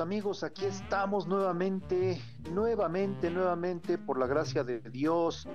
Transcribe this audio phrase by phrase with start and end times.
[0.00, 2.20] Amigos, aquí estamos nuevamente,
[2.52, 5.48] nuevamente, nuevamente, por la gracia de Dios,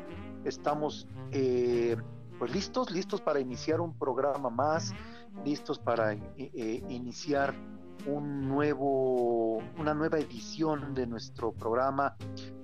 [0.46, 1.96] estamos eh,
[2.40, 4.94] pues listos, listos para iniciar un programa más,
[5.46, 7.54] listos para eh, eh, iniciar
[8.08, 12.16] un nuevo, una nueva edición de nuestro programa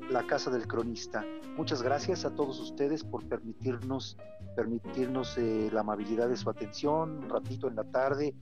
[0.09, 1.23] La Casa del Cronista.
[1.57, 4.17] Muchas gracias a todos ustedes por permitirnos,
[4.55, 8.33] permitirnos la amabilidad de su atención, un ratito en la tarde,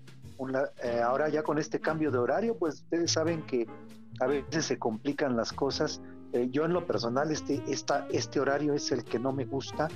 [0.84, 3.68] eh, ahora ya con este cambio de horario, pues ustedes saben que
[4.20, 6.02] a veces se complican las cosas.
[6.34, 9.88] Eh, yo en lo personal, este, esta, este horario es el que no me gusta.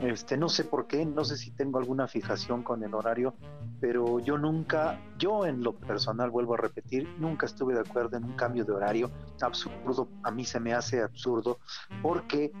[0.00, 3.34] Este, no sé por qué, no sé si tengo alguna fijación con el horario,
[3.80, 8.24] pero yo nunca, yo en lo personal vuelvo a repetir, nunca estuve de acuerdo en
[8.24, 9.10] un cambio de horario.
[9.40, 11.58] Absurdo, a mí se me hace absurdo,
[12.00, 12.52] porque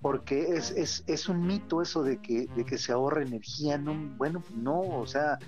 [0.00, 3.94] porque es, es, es un mito eso de que, de que se ahorra energía, no,
[4.16, 5.38] bueno, no, o sea,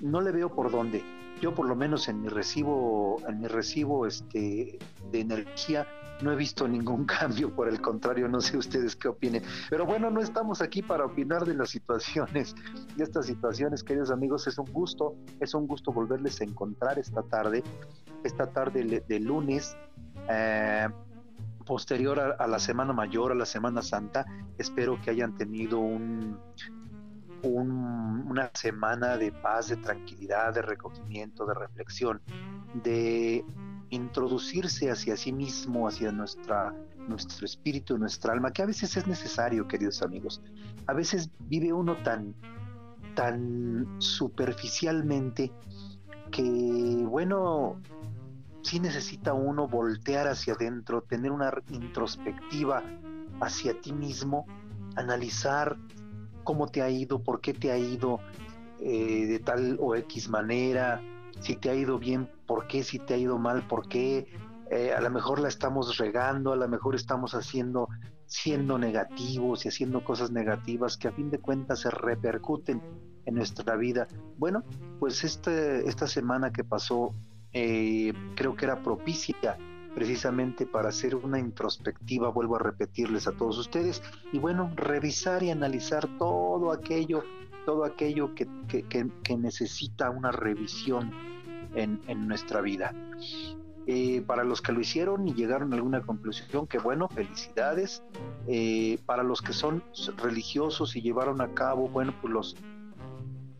[0.00, 1.02] no le veo por dónde.
[1.40, 4.78] Yo por lo menos en mi recibo, en mi recibo este,
[5.10, 5.86] de energía
[6.22, 9.42] no he visto ningún cambio, por el contrario, no sé ustedes qué opinen.
[9.68, 12.54] Pero bueno, no estamos aquí para opinar de las situaciones,
[12.96, 17.22] de estas situaciones, queridos amigos, es un gusto, es un gusto volverles a encontrar esta
[17.22, 17.62] tarde,
[18.24, 19.76] esta tarde de lunes.
[20.28, 20.88] Eh,
[21.66, 24.24] posterior a, la Semana Mayor, a la Semana Santa,
[24.56, 26.38] espero que hayan tenido un,
[27.46, 32.20] una semana de paz, de tranquilidad, de recogimiento, de reflexión,
[32.82, 33.44] de
[33.90, 36.74] introducirse hacia sí mismo, hacia nuestra,
[37.08, 40.42] nuestro espíritu, nuestra alma, que a veces es necesario, queridos amigos.
[40.86, 42.34] A veces vive uno tan,
[43.14, 45.52] tan superficialmente
[46.30, 46.42] que,
[47.06, 47.80] bueno,
[48.62, 52.82] sí necesita uno voltear hacia adentro, tener una introspectiva
[53.40, 54.46] hacia ti mismo,
[54.96, 55.76] analizar
[56.46, 58.20] cómo te ha ido, por qué te ha ido
[58.80, 61.02] eh, de tal o X manera,
[61.40, 64.26] si te ha ido bien, por qué, si te ha ido mal, por qué,
[64.70, 67.88] eh, a lo mejor la estamos regando, a lo mejor estamos haciendo,
[68.24, 72.80] siendo negativos y haciendo cosas negativas que a fin de cuentas se repercuten
[73.26, 74.06] en nuestra vida.
[74.38, 74.62] Bueno,
[75.00, 77.10] pues este, esta semana que pasó
[77.52, 79.58] eh, creo que era propicia
[79.96, 85.50] precisamente para hacer una introspectiva, vuelvo a repetirles a todos ustedes, y bueno, revisar y
[85.50, 87.22] analizar todo aquello,
[87.64, 88.46] todo aquello que,
[89.38, 91.12] necesita una revisión
[91.74, 92.94] en, nuestra vida.
[93.86, 98.02] Eh, para los que lo hicieron y llegaron a alguna conclusión, que bueno, felicidades.
[98.46, 99.82] Eh, para los que son
[100.18, 102.56] religiosos y llevaron a cabo, bueno, pues los,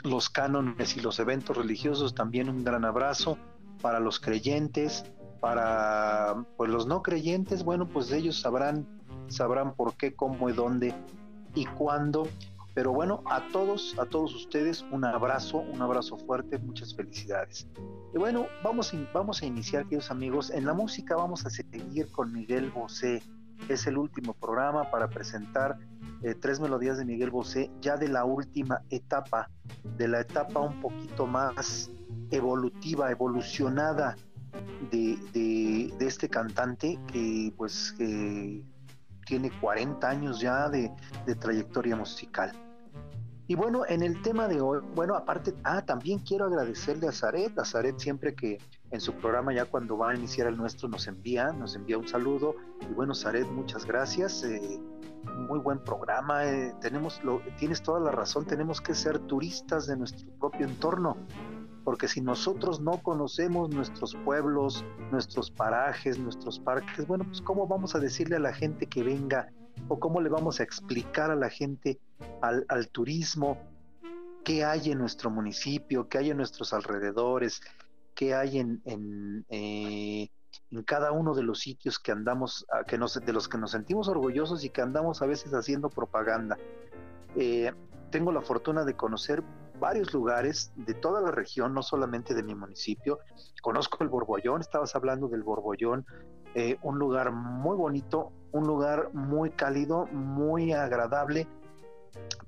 [0.04, 3.38] los cánones y los eventos religiosos, también un gran abrazo.
[3.80, 5.04] Para los creyentes,
[5.46, 8.84] para pues los no creyentes, bueno, pues ellos sabrán
[9.28, 10.92] sabrán por qué, cómo y dónde
[11.54, 12.26] y cuándo.
[12.74, 17.68] Pero bueno, a todos, a todos ustedes un abrazo, un abrazo fuerte, muchas felicidades.
[18.12, 20.50] Y bueno, vamos, vamos a iniciar, queridos amigos.
[20.50, 23.22] En la música vamos a seguir con Miguel Bosé.
[23.68, 25.78] Es el último programa para presentar
[26.24, 29.48] eh, tres melodías de Miguel Bosé, ya de la última etapa,
[29.96, 31.92] de la etapa un poquito más
[32.32, 34.16] evolutiva, evolucionada
[34.91, 37.94] de, este cantante que pues
[39.27, 40.91] tiene 40 años ya de,
[41.38, 42.53] trayectoria musical.
[43.49, 47.56] Y bueno, en el tema de hoy, bueno, aparte, ah, también quiero agradecerle a Zaret,
[47.59, 48.59] a Zaret siempre que
[48.91, 52.09] en su programa ya cuando va a iniciar el nuestro nos envía, nos envía un
[52.09, 52.56] saludo.
[52.91, 54.43] Y bueno, Zaret, muchas gracias.
[54.43, 54.81] Eh,
[55.48, 56.44] muy buen programa.
[56.44, 61.16] Eh, tenemos lo, tienes toda la razón, tenemos que ser turistas de nuestro propio entorno
[61.86, 67.94] porque si nosotros no conocemos nuestros pueblos, nuestros parajes, nuestros parques, bueno, pues cómo vamos
[67.94, 69.53] a decirle a la gente que venga
[69.86, 72.00] o cómo le vamos a explicar a la gente
[72.42, 73.62] al, turismo
[74.42, 77.60] qué hay en nuestro municipio, qué hay en nuestros alrededores,
[78.16, 80.28] qué hay en, eh,
[80.86, 84.65] cada uno de los sitios que andamos, que nos, de los que nos sentimos orgullosos
[84.65, 86.59] y que andamos a veces haciendo propaganda.
[87.36, 87.72] Eh,
[88.10, 89.44] tengo la fortuna de conocer
[89.78, 93.18] varios lugares de toda la región, no solamente de mi municipio.
[93.62, 96.06] Conozco el Borbollón, estabas hablando del Borbollón,
[96.54, 101.46] eh, un lugar muy bonito, un lugar muy cálido, muy agradable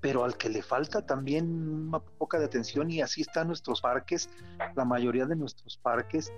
[0.01, 4.31] pero al que le falta también una poca de atención y así están nuestros parques,
[4.75, 6.33] la mayoría de nuestros parques,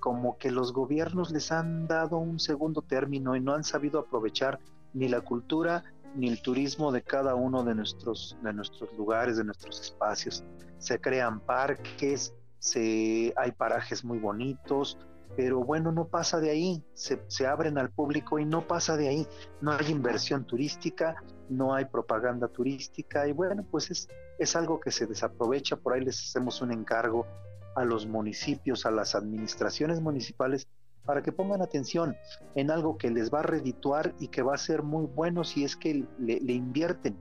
[0.00, 4.58] como que los gobiernos les han dado un segundo término y no han sabido aprovechar
[4.92, 5.84] ni la cultura
[6.14, 10.44] ni el turismo de cada uno de nuestros, de nuestros lugares, de nuestros espacios.
[10.78, 14.98] Se crean parques, se, hay parajes muy bonitos,
[15.36, 19.08] pero bueno, no pasa de ahí, se, se, abren al público y no pasa de
[19.08, 19.26] ahí,
[19.60, 21.16] no hay inversión turística,
[21.48, 24.08] no hay propaganda turística y bueno, pues es,
[24.38, 27.26] es algo que se desaprovecha, por ahí les hacemos un encargo
[27.74, 30.68] a los municipios, a las administraciones municipales,
[31.04, 32.16] para que pongan atención
[32.54, 35.64] en algo que les va a redituar y que va a ser muy bueno si
[35.64, 37.16] es que le, invierten.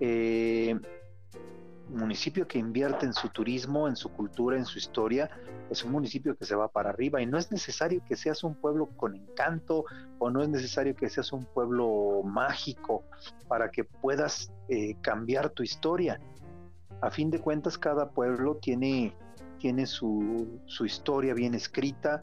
[0.00, 0.78] Eh,
[1.90, 5.30] municipio que invierte en su turismo, en su cultura, en su historia,
[5.70, 8.54] es un municipio que se va para arriba y no es necesario que seas un
[8.54, 9.84] pueblo con encanto
[10.18, 13.04] o no es necesario que seas un pueblo mágico
[13.48, 16.20] para que puedas eh, cambiar tu historia.
[17.00, 19.14] A fin de cuentas, cada pueblo tiene,
[19.58, 22.20] tiene su, su historia bien escrita,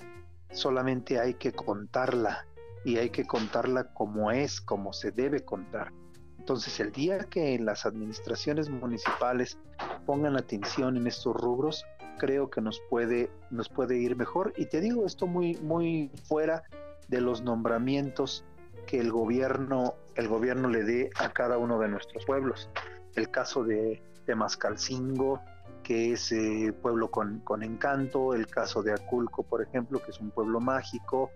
[0.56, 2.46] solamente hay que contarla
[2.84, 5.92] y hay que contarla como es, como se debe contar.
[6.38, 9.58] Entonces, el día que las administraciones municipales
[10.06, 11.84] pongan atención en estos rubros,
[12.20, 14.54] creo que nos puede, nos puede ir mejor.
[14.56, 16.64] Y te digo esto muy, muy fuera
[17.08, 18.46] de los nombramientos
[18.86, 22.70] que el gobierno, el gobierno le dé a cada uno de nuestros pueblos.
[23.16, 25.42] El caso de, de Mascalcingo,
[25.86, 30.20] que es eh, pueblo con, con encanto, el caso de Aculco, por ejemplo, que es
[30.20, 31.30] un pueblo mágico,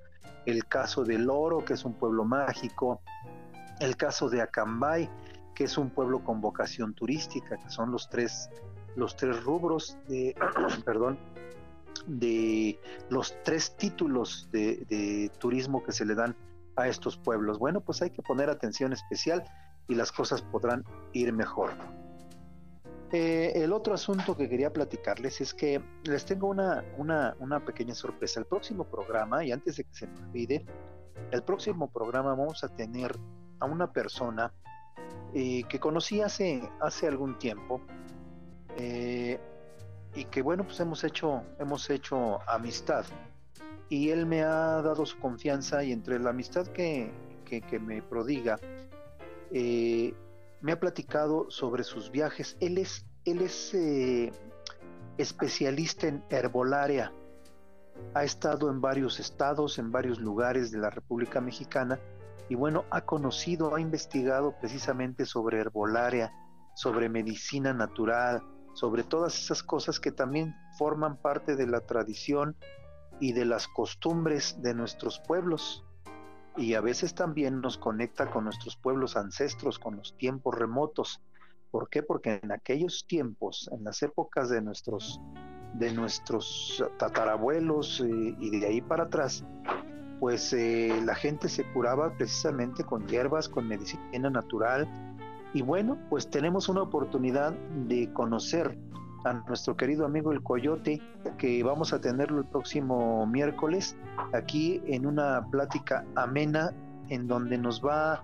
[0.47, 2.99] el caso de Loro, que es un pueblo mágico,
[3.79, 5.07] el caso de Acambay,
[5.53, 8.49] que es un pueblo con vocación turística, que son los tres,
[8.95, 10.35] los tres rubros de,
[10.83, 11.19] perdón,
[12.07, 12.79] de
[13.09, 16.35] los tres títulos de, turismo que se le dan
[16.75, 17.59] a estos pueblos.
[17.59, 19.43] Bueno, pues hay que poner atención especial
[19.87, 21.69] y las cosas podrán ir mejor.
[23.11, 27.95] Eh, el otro asunto que quería platicarles es que les tengo una, una, una, pequeña
[27.95, 28.39] sorpresa.
[28.39, 30.65] El próximo programa, y antes de que se me olvide,
[31.31, 33.15] el próximo programa vamos a tener
[33.59, 34.53] a una persona
[35.33, 37.81] eh, que conocí hace, hace algún tiempo
[38.77, 39.39] eh,
[40.15, 43.05] y que bueno pues hemos hecho hemos hecho amistad
[43.89, 47.11] y él me ha dado su confianza y entre la amistad que,
[47.45, 48.59] que, me prodiga
[50.61, 53.75] me ha platicado sobre sus viajes él es él es
[55.17, 57.13] especialista en herbolaria
[58.13, 61.99] ha estado en varios estados en varios lugares de la República Mexicana
[62.49, 66.33] y bueno, ha conocido, ha investigado precisamente sobre herbolaria,
[66.73, 68.41] sobre medicina natural,
[68.73, 72.55] sobre todas esas cosas que también forman parte de la tradición
[73.19, 75.85] y de las costumbres de nuestros pueblos.
[76.57, 81.21] Y a veces también nos conecta con nuestros pueblos ancestros, con los tiempos remotos.
[81.71, 82.03] ¿Por qué?
[82.03, 85.21] Porque en aquellos tiempos, en las épocas de nuestros,
[85.75, 89.45] de nuestros tatarabuelos eh, y de ahí para atrás,
[90.19, 94.87] pues eh, la gente se curaba precisamente con hierbas, con medicina natural.
[95.53, 97.53] Y bueno, pues tenemos una oportunidad
[97.87, 98.77] de conocer
[99.23, 101.01] a nuestro querido amigo el Coyote,
[101.37, 103.95] que vamos a tenerlo el próximo miércoles
[104.33, 106.73] aquí en una plática amena
[107.09, 108.23] en donde nos va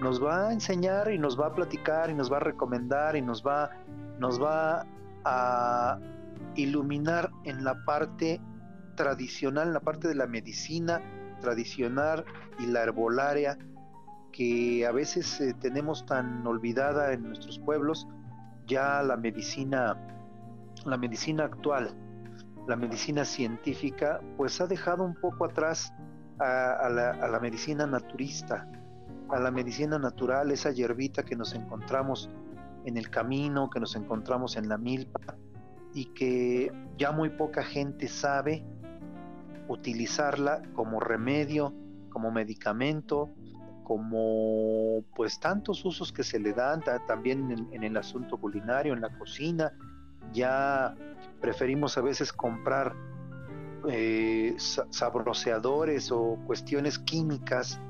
[0.00, 3.22] nos va a enseñar y nos va a platicar y nos va a recomendar y
[3.22, 3.70] nos va
[4.18, 4.86] nos va
[5.24, 5.98] a
[6.56, 8.40] iluminar en la parte
[8.96, 11.00] tradicional, en la parte de la medicina,
[11.40, 12.24] tradicional
[12.58, 13.58] y la herbolaria
[14.32, 18.08] que a veces eh, tenemos tan olvidada en nuestros pueblos,
[18.66, 19.96] ya la medicina,
[20.86, 21.94] la medicina actual,
[22.66, 25.92] la medicina científica, pues ha dejado un poco atrás
[26.38, 28.68] a, la, medicina naturista,
[29.30, 32.30] a la medicina natural, esa hierbita que nos encontramos
[32.84, 35.20] en el camino, que nos encontramos en la milpa
[35.94, 38.64] y que ya muy poca gente sabe
[39.68, 41.72] utilizarla como remedio,
[42.10, 43.30] como medicamento,
[43.84, 49.16] como pues tantos usos que se le dan también en, el asunto culinario, en la
[49.18, 49.72] cocina.
[50.32, 50.94] Ya
[51.40, 52.94] preferimos a veces comprar
[53.88, 57.80] eh, sabroseadores o cuestiones químicas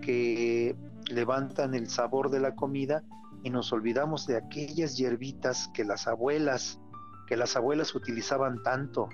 [0.00, 0.76] que
[1.10, 3.02] levantan el sabor de la comida
[3.42, 6.80] y nos olvidamos de aquellas hierbitas que las abuelas,
[7.26, 9.08] que las abuelas utilizaban tanto.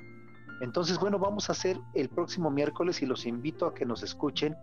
[0.61, 4.55] Entonces, bueno, vamos a hacer el próximo miércoles y los invito a que nos escuchen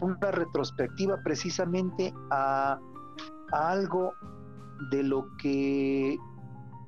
[0.00, 2.78] una retrospectiva precisamente a,
[3.52, 4.14] algo
[4.90, 6.16] de lo que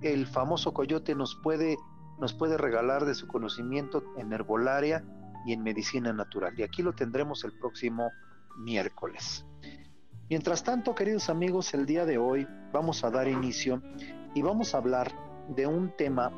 [0.03, 1.77] el famoso coyote nos puede,
[2.19, 5.05] nos puede regalar de su conocimiento en herbolaria
[5.47, 6.55] y en medicina natural.
[6.59, 8.11] Y aquí lo tendremos el próximo
[8.59, 9.45] miércoles.
[10.29, 13.83] Mientras tanto, queridos amigos, el día de hoy vamos a dar inicio
[14.35, 15.13] y vamos a hablar
[15.55, 16.31] de un tema,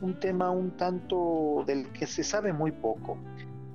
[0.00, 3.18] un tema un tanto del que se sabe muy poco,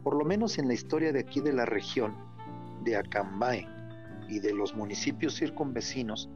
[0.04, 2.16] por lo menos en la historia de aquí de la región
[2.84, 3.68] de Acambay
[4.28, 6.30] y de los municipios circunvecinos,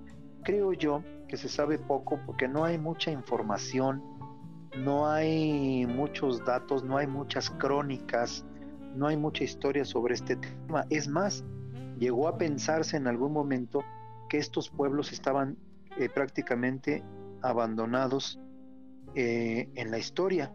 [0.44, 4.04] creo yo que se sabe poco porque no hay mucha información,
[4.78, 8.46] no hay muchos datos, no hay muchas crónicas,
[8.96, 10.86] no hay mucha historia sobre este tema.
[10.90, 11.44] Es más,
[12.00, 13.84] llegó a pensarse en algún momento
[14.30, 15.58] que estos pueblos estaban
[15.98, 17.04] eh, prácticamente
[17.42, 18.40] abandonados
[19.16, 20.54] eh, en la historia.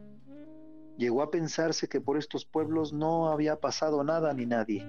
[0.97, 4.85] Llegó a pensarse que por estos pueblos no había pasado nada ni nadie.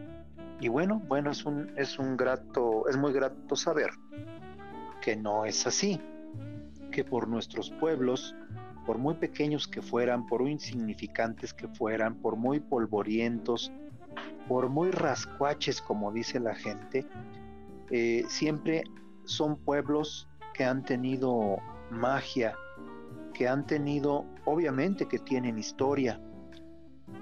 [0.59, 3.91] Y bueno, bueno, es un, es un grato, es muy grato saber
[5.01, 5.99] que no es así,
[6.91, 8.35] que por nuestros pueblos,
[8.85, 13.71] por muy pequeños que fueran, por insignificantes que fueran, por muy polvorientos,
[14.47, 17.05] por muy rascuaches, como dice la gente,
[17.91, 18.83] eh, siempre
[19.25, 21.57] son pueblos que han tenido
[21.91, 22.55] magia,
[23.33, 26.19] que han tenido, obviamente que tienen historia.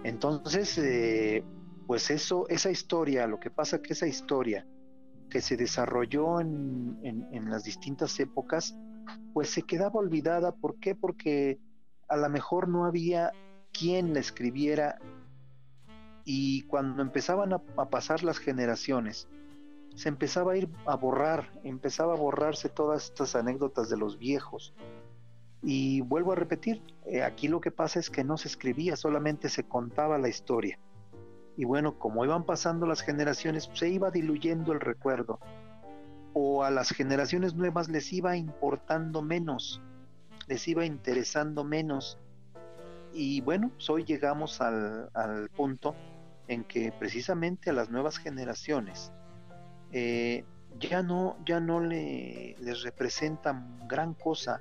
[0.03, 1.43] Entonces, eh,
[1.86, 4.65] pues eso, esa historia, lo que pasa que esa historia
[5.29, 8.77] que se desarrolló en, en las distintas épocas,
[9.34, 10.51] pues se quedaba olvidada.
[10.51, 10.96] ¿Por qué?
[10.96, 11.60] Porque
[12.07, 13.31] a lo mejor no había
[13.72, 14.98] quien la escribiera
[16.29, 19.29] y cuando empezaban a, pasar las generaciones,
[19.96, 24.74] se empezaba a ir a borrar, empezaba a borrarse todas estas anécdotas de los viejos.
[25.63, 29.48] Y vuelvo a repetir, eh, aquí lo que pasa es que no se escribía, solamente
[29.48, 30.77] se contaba la historia.
[31.58, 35.40] Y bueno, como iban pasando las generaciones, se iba diluyendo el recuerdo.
[36.34, 39.82] O a las generaciones nuevas les iba importando menos,
[40.48, 42.20] les iba interesando menos.
[43.12, 45.96] Y bueno, pues hoy llegamos al, al punto
[46.48, 49.12] en que precisamente a las nuevas generaciones
[49.92, 50.46] eh,
[50.80, 54.60] ya no, ya no le, les representa gran cosa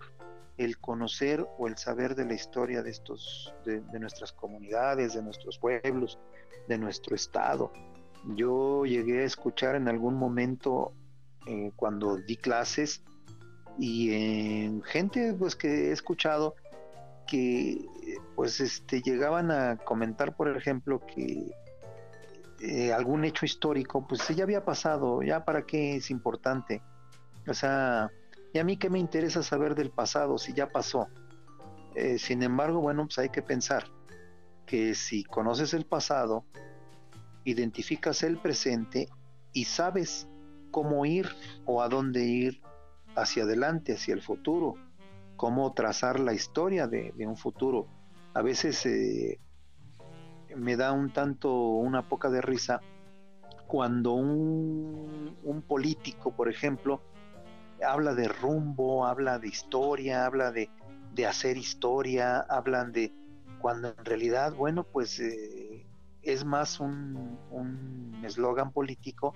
[0.56, 5.58] el conocer o el saber de la historia de estos, de, nuestras comunidades, de nuestros
[5.58, 6.18] pueblos,
[6.68, 7.72] de nuestro estado.
[8.34, 10.92] Yo llegué a escuchar en algún momento
[11.46, 13.02] eh, cuando di clases
[13.78, 16.56] y en gente pues que he escuchado
[17.26, 17.84] que
[18.34, 21.50] pues este llegaban a comentar por ejemplo que
[22.60, 26.82] eh, algún hecho histórico, pues ya había pasado, ya para qué es importante.
[27.46, 28.10] O sea,
[28.52, 31.08] y a mí qué me interesa saber del pasado si ya pasó.
[31.94, 33.84] Eh, sin embargo, bueno, pues hay que pensar
[34.66, 36.44] que si conoces el pasado,
[37.44, 39.08] identificas el presente
[39.52, 40.28] y sabes
[40.70, 41.28] cómo ir
[41.64, 42.60] o a dónde ir
[43.14, 44.74] hacia adelante, hacia el futuro,
[45.36, 47.86] cómo trazar la historia de, un futuro.
[48.34, 49.38] A veces eh,
[50.54, 52.80] me da un tanto una poca de risa
[53.66, 57.00] cuando un, un político, por ejemplo,
[57.84, 60.70] habla de rumbo, habla de historia, habla de,
[61.12, 63.12] de hacer historia, hablan de
[63.60, 65.86] cuando en realidad, bueno, pues eh,
[66.22, 69.34] es más un eslogan político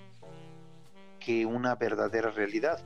[1.21, 2.79] que una verdadera realidad.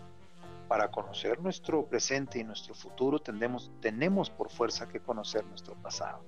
[0.67, 6.23] Para conocer nuestro presente y nuestro futuro tenemos, tenemos por fuerza que conocer nuestro pasado.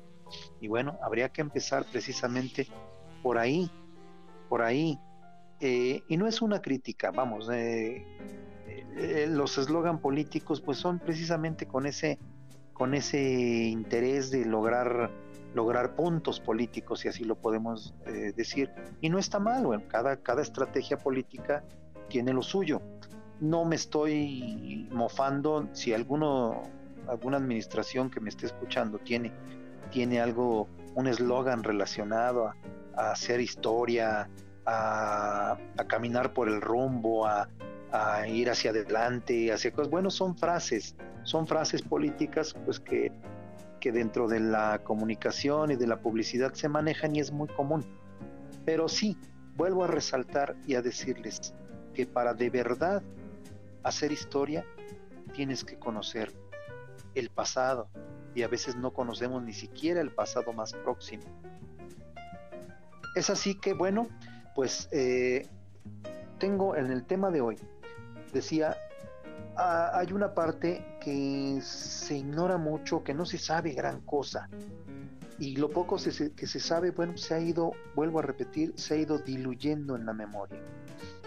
[0.60, 2.67] Y bueno, habría que empezar precisamente
[3.24, 3.72] por ahí,
[4.48, 5.00] por ahí.
[5.60, 8.05] Eh, y no es una crítica, vamos, eh,
[8.67, 12.19] eh, los eslogan políticos pues son precisamente con ese,
[12.74, 15.12] con ese interés de lograr,
[15.53, 17.93] lograr puntos políticos, si así lo podemos
[18.36, 18.71] decir.
[19.01, 21.63] Y no está mal, bueno, cada, cada estrategia política
[22.09, 22.81] tiene lo suyo.
[23.39, 26.63] No me estoy mofando si alguno,
[27.07, 29.31] alguna administración que me esté escuchando tiene
[29.89, 32.47] tiene algo, un eslogan relacionado
[32.95, 34.29] a, hacer historia,
[34.65, 35.57] a,
[35.88, 37.27] caminar por el rumbo,
[37.91, 39.89] a, ir hacia adelante, hacia cosas.
[39.89, 43.12] Bueno, son frases, son frases políticas pues que,
[43.79, 47.86] que dentro de la comunicación y de la publicidad se manejan y es muy común.
[48.65, 49.17] Pero sí,
[49.56, 51.53] vuelvo a resaltar y a decirles
[51.94, 53.01] que para de verdad
[53.84, 54.65] hacer historia
[55.34, 56.32] tienes que conocer
[57.15, 57.89] el pasado,
[58.38, 61.24] y a veces no conocemos ni siquiera el pasado más próximo.
[63.15, 64.08] Es así que, bueno,
[64.53, 65.48] pues eh,
[66.38, 67.58] tengo en el tema de hoy,
[68.38, 68.77] decía,
[69.56, 74.50] ah, hay una parte que se ignora mucho, que no se sabe gran cosa.
[75.39, 78.98] Y lo poco que se sabe, bueno, se ha ido, vuelvo a repetir, se ha
[78.98, 80.60] ido diluyendo en la memoria.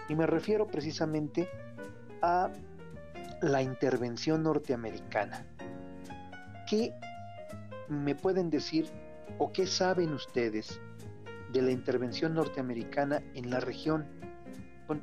[0.08, 1.48] Y me refiero precisamente
[2.22, 2.50] a
[3.40, 5.46] la intervención norteamericana.
[6.68, 6.92] ¿Qué
[7.88, 8.86] me pueden decir
[9.38, 10.80] o qué saben ustedes
[11.52, 14.19] de la intervención norteamericana en la región?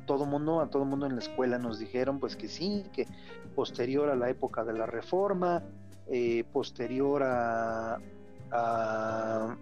[0.06, 3.06] Todo mundo, a todo mundo en la escuela nos dijeron pues que sí, que
[3.54, 5.62] posterior a la época de la reforma,
[6.06, 7.98] eh, posterior a,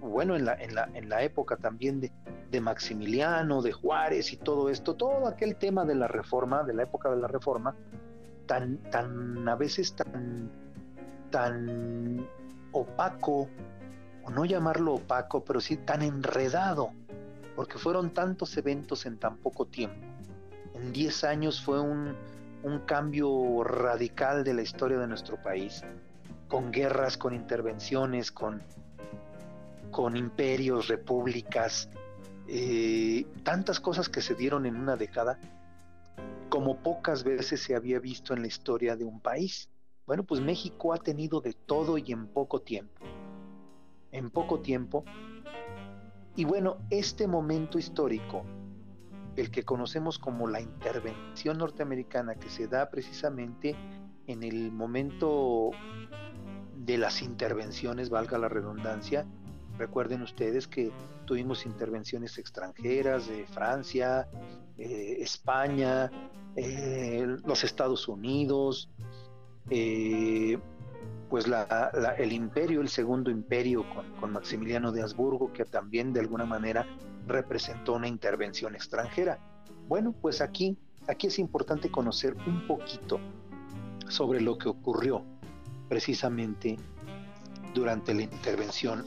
[0.00, 2.12] bueno, en la, en la, en la época también de,
[2.50, 6.84] de, Maximiliano, de Juárez y todo esto, todo aquel tema de la reforma, de la
[6.84, 7.74] época de la reforma,
[8.46, 10.50] tan, tan, a veces tan,
[11.30, 12.26] tan
[12.70, 13.48] opaco,
[14.24, 16.92] o no llamarlo opaco, pero sí tan enredado,
[17.56, 20.06] porque fueron tantos eventos en tan poco tiempo.
[20.74, 22.14] En 10 años fue un,
[22.62, 25.82] un cambio radical de la historia de nuestro país
[26.48, 28.62] con guerras, con intervenciones, con,
[29.90, 31.88] con imperios, repúblicas,
[32.46, 35.38] eh, tantas cosas que se dieron en una década
[36.48, 39.68] como pocas veces se había visto en la historia de un país.
[40.06, 43.04] Bueno, pues México ha tenido de todo y en poco tiempo.
[44.12, 45.04] En poco tiempo.
[46.36, 48.44] Y bueno, este momento histórico,
[49.36, 53.74] el que conocemos como la intervención norteamericana que se da precisamente
[54.26, 55.70] en el momento
[56.76, 59.26] de las intervenciones, valga la redundancia.
[59.78, 60.92] Recuerden ustedes que
[61.24, 64.28] tuvimos intervenciones extranjeras de Francia,
[64.76, 66.10] eh, España,
[66.54, 68.90] eh, los Estados Unidos,
[69.70, 70.58] eh,
[71.28, 71.46] pues
[72.18, 76.86] el imperio, el segundo imperio con, con, Maximiliano de Habsburgo, que también de alguna manera
[77.26, 79.38] representó una intervención extranjera.
[79.88, 80.76] Bueno, pues aquí,
[81.08, 83.18] aquí es importante conocer un poquito
[84.08, 85.24] sobre lo que ocurrió
[85.88, 86.76] precisamente
[87.74, 89.04] durante la intervención,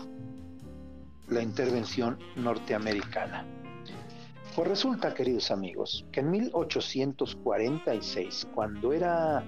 [1.27, 3.45] la intervención norteamericana.
[4.55, 9.45] Pues resulta, queridos amigos, que en 1846, cuando era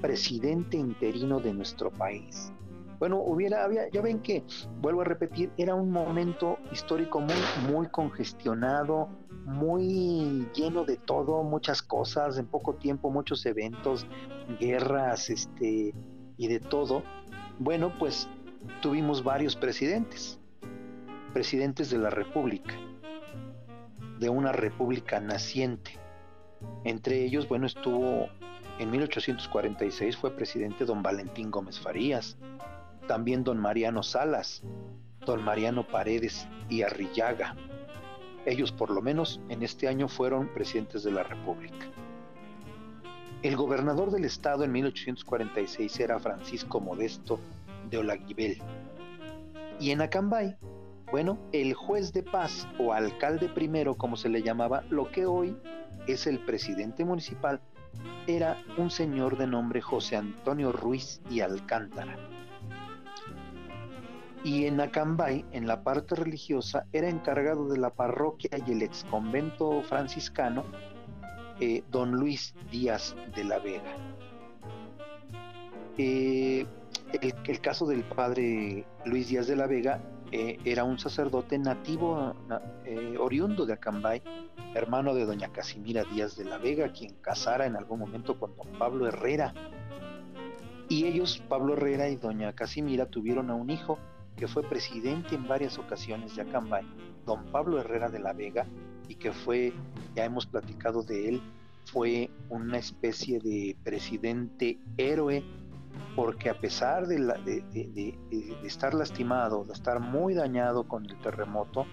[0.00, 2.52] presidente interino de nuestro país,
[3.00, 4.44] bueno, hubiera, había, ya ven que,
[4.82, 9.08] vuelvo a repetir, era un momento histórico muy, muy congestionado,
[9.46, 14.06] muy lleno de todo, muchas cosas, en poco tiempo, muchos eventos,
[14.60, 15.94] guerras, este,
[16.36, 17.02] y de todo,
[17.58, 18.28] bueno, pues
[18.82, 20.38] tuvimos varios presidentes,
[21.32, 22.74] presidentes de la República,
[24.18, 25.92] de una república naciente.
[26.84, 28.28] Entre ellos, bueno, estuvo
[28.80, 32.38] en 1846 fue presidente don Valentín Gómez Farías,
[33.06, 34.62] también don Mariano Salas,
[35.26, 37.54] don Mariano Paredes y Arrillaga.
[38.46, 41.90] Ellos por lo menos en este año fueron presidentes de la República.
[43.42, 47.38] El gobernador del estado en 1846 era Francisco Modesto
[47.90, 48.62] de Olaguibel.
[49.78, 50.56] Y en Acambay,
[51.10, 55.54] bueno, el juez de paz o alcalde primero, como se le llamaba, lo que hoy
[56.06, 57.60] es el presidente municipal,
[58.26, 62.16] era un señor de nombre José Antonio Ruiz y Alcántara.
[64.42, 69.82] Y en Acambay, en la parte religiosa, era encargado de la parroquia y el exconvento
[69.82, 70.64] franciscano
[71.60, 73.96] eh, don Luis Díaz de la Vega.
[75.98, 76.66] Eh,
[77.20, 80.00] el, caso del padre Luis Díaz de la Vega
[80.32, 82.34] eh, era un sacerdote nativo,
[83.18, 84.22] oriundo de Acambay,
[84.74, 88.68] hermano de doña Casimira Díaz de la Vega, quien casara en algún momento con don
[88.78, 89.54] Pablo Herrera.
[90.88, 93.98] Y ellos, Pablo Herrera y doña Casimira, tuvieron a un hijo
[94.36, 96.84] que fue presidente en varias ocasiones de Acambay,
[97.26, 98.66] don Pablo Herrera de la Vega,
[99.08, 99.72] y que fue,
[100.14, 101.42] ya hemos platicado de él,
[101.84, 105.42] fue una especie de presidente héroe,
[106.16, 108.18] porque a pesar de, de,
[108.64, 111.86] estar lastimado, de estar muy dañado con el terremoto,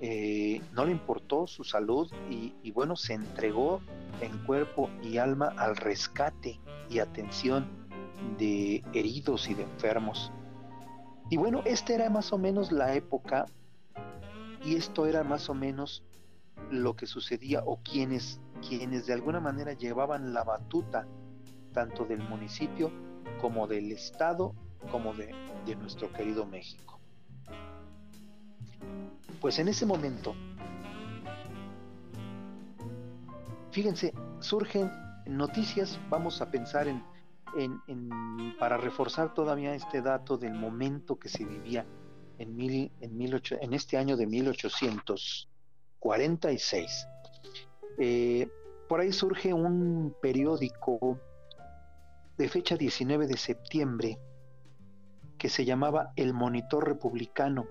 [0.00, 3.80] eh, no le importó su salud y, y, bueno, se entregó
[4.20, 7.66] en cuerpo y alma al rescate y atención
[8.38, 10.32] de heridos y de enfermos.
[11.30, 13.46] Y bueno, esta era más o menos la época
[14.64, 16.04] y esto era más o menos
[16.70, 21.06] lo que sucedía o quienes, quienes de alguna manera llevaban la batuta
[21.72, 22.92] tanto del municipio
[23.42, 24.54] como del estado
[24.92, 25.34] como de,
[25.76, 27.00] nuestro querido México.
[29.40, 30.34] Pues en ese momento,
[33.72, 34.92] fíjense, surgen
[35.26, 37.02] noticias, vamos a pensar en,
[37.58, 41.84] en, en, para reforzar todavía este dato del momento que se vivía
[42.38, 45.48] en, mil, en, mil ocho, en este año de 1800,
[45.98, 47.08] 46.
[47.98, 48.48] Eh,
[48.88, 51.18] por ahí surge un periódico
[52.42, 54.18] de fecha 19 de septiembre
[55.38, 57.68] que se llamaba El Monitor Republicano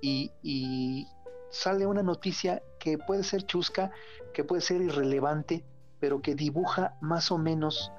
[0.00, 1.06] y, y
[1.50, 3.90] sale una noticia que puede ser chusca,
[4.32, 5.62] que puede ser irrelevante,
[6.00, 7.92] pero que dibuja más o menos,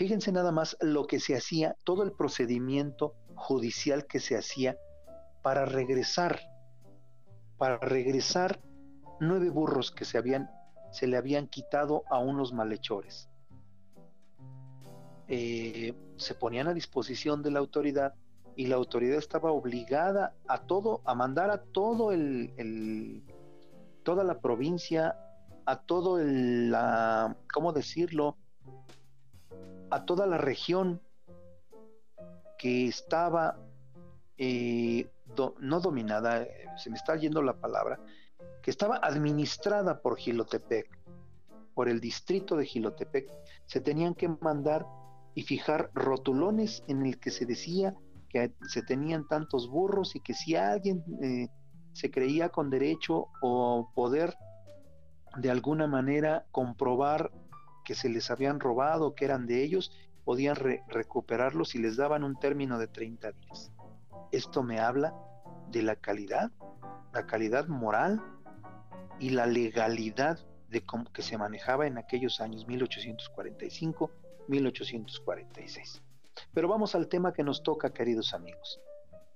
[0.00, 4.78] Fíjense nada más lo que se hacía, todo el procedimiento judicial que se hacía
[5.42, 6.40] para regresar,
[7.58, 8.62] para regresar
[9.20, 10.48] nueve burros que se habían
[10.90, 13.28] se le habían quitado a unos malhechores.
[15.28, 18.14] Eh, se ponían a disposición de la autoridad
[18.56, 23.22] y la autoridad estaba obligada a todo, a mandar a todo el
[24.02, 25.14] toda la provincia,
[25.66, 28.38] a todo el, la, ¿cómo decirlo?
[29.90, 31.00] A toda la región
[32.58, 33.58] que estaba
[34.38, 35.10] eh,
[35.60, 38.00] no dominada, se me está yendo la palabra,
[38.62, 40.86] que estaba administrada por Gilotepec,
[41.74, 43.30] por el distrito de Gilotepec,
[43.66, 44.86] se tenían que mandar
[45.34, 47.94] y fijar rotulones en el que se decía
[48.28, 51.48] que se tenían tantos burros y que si alguien eh,
[51.92, 54.34] se creía con derecho o poder
[55.36, 57.30] de alguna manera comprobar
[57.84, 59.92] que se les habían robado, que eran de ellos,
[60.24, 63.72] podían recuperarlos y les daban un término de 30 días.
[64.32, 65.14] Esto me habla
[65.70, 66.50] de la calidad,
[67.12, 68.22] la calidad moral
[69.18, 70.38] y la legalidad
[70.68, 74.10] de cómo que se manejaba en aquellos años 1845,
[74.48, 76.02] 1846.
[76.54, 78.80] Pero vamos al tema que nos toca, queridos amigos.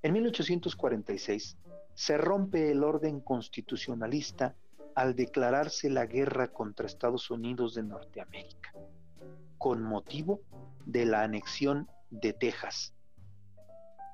[0.03, 1.57] En 1846,
[1.95, 4.55] se rompe el orden constitucionalista
[4.95, 8.73] al declararse la guerra contra Estados Unidos de Norteamérica,
[9.59, 10.41] con motivo
[10.87, 12.95] de la anexión de Texas.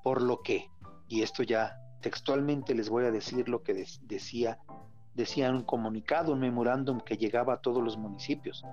[0.03, 0.71] Por lo que,
[1.09, 4.59] y esto ya textualmente les voy a decir lo que decía,
[5.15, 8.65] decía un comunicado, un memorándum que llegaba a todos los municipios.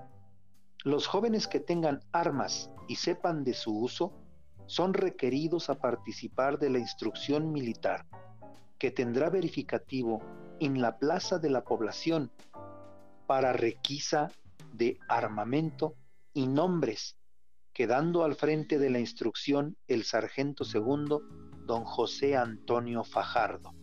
[0.84, 4.12] Los jóvenes que tengan armas y sepan de su uso
[4.66, 8.06] son requeridos a participar de la instrucción militar
[8.78, 10.22] que tendrá verificativo
[10.60, 12.30] en la plaza de la población
[13.26, 14.30] para requisa
[14.72, 15.94] de armamento
[16.32, 17.16] y nombres,
[17.72, 21.22] quedando al frente de la instrucción el sargento segundo,
[21.66, 23.74] don José Antonio Fajardo.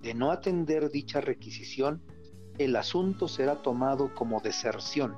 [0.00, 2.02] De no atender dicha requisición,
[2.58, 5.16] el asunto será tomado como deserción.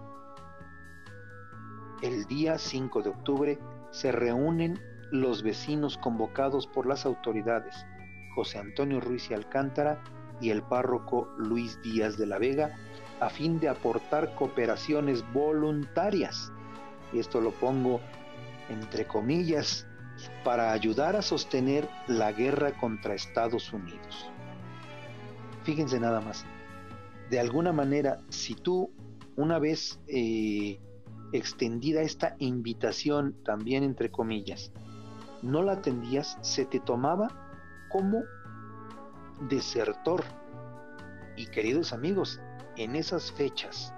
[2.02, 3.58] El día 5 de octubre
[3.90, 7.86] se reúnen los vecinos convocados por las autoridades
[8.34, 10.02] José Antonio Ruiz y Alcántara
[10.40, 12.76] y el párroco Luis Díaz de la Vega
[13.20, 16.52] a fin de aportar cooperaciones voluntarias,
[17.12, 18.00] y esto lo pongo
[18.68, 19.86] entre comillas,
[20.44, 24.30] para ayudar a sostener la guerra contra Estados Unidos.
[25.64, 26.44] Fíjense nada más,
[27.30, 28.90] de alguna manera, si tú
[29.36, 30.80] una vez eh,
[31.32, 34.72] extendida esta invitación, también entre comillas,
[35.42, 37.28] no la atendías, se te tomaba
[37.90, 38.22] como
[39.48, 40.24] desertor.
[41.36, 42.40] Y queridos amigos,
[42.76, 43.92] en esas fechas,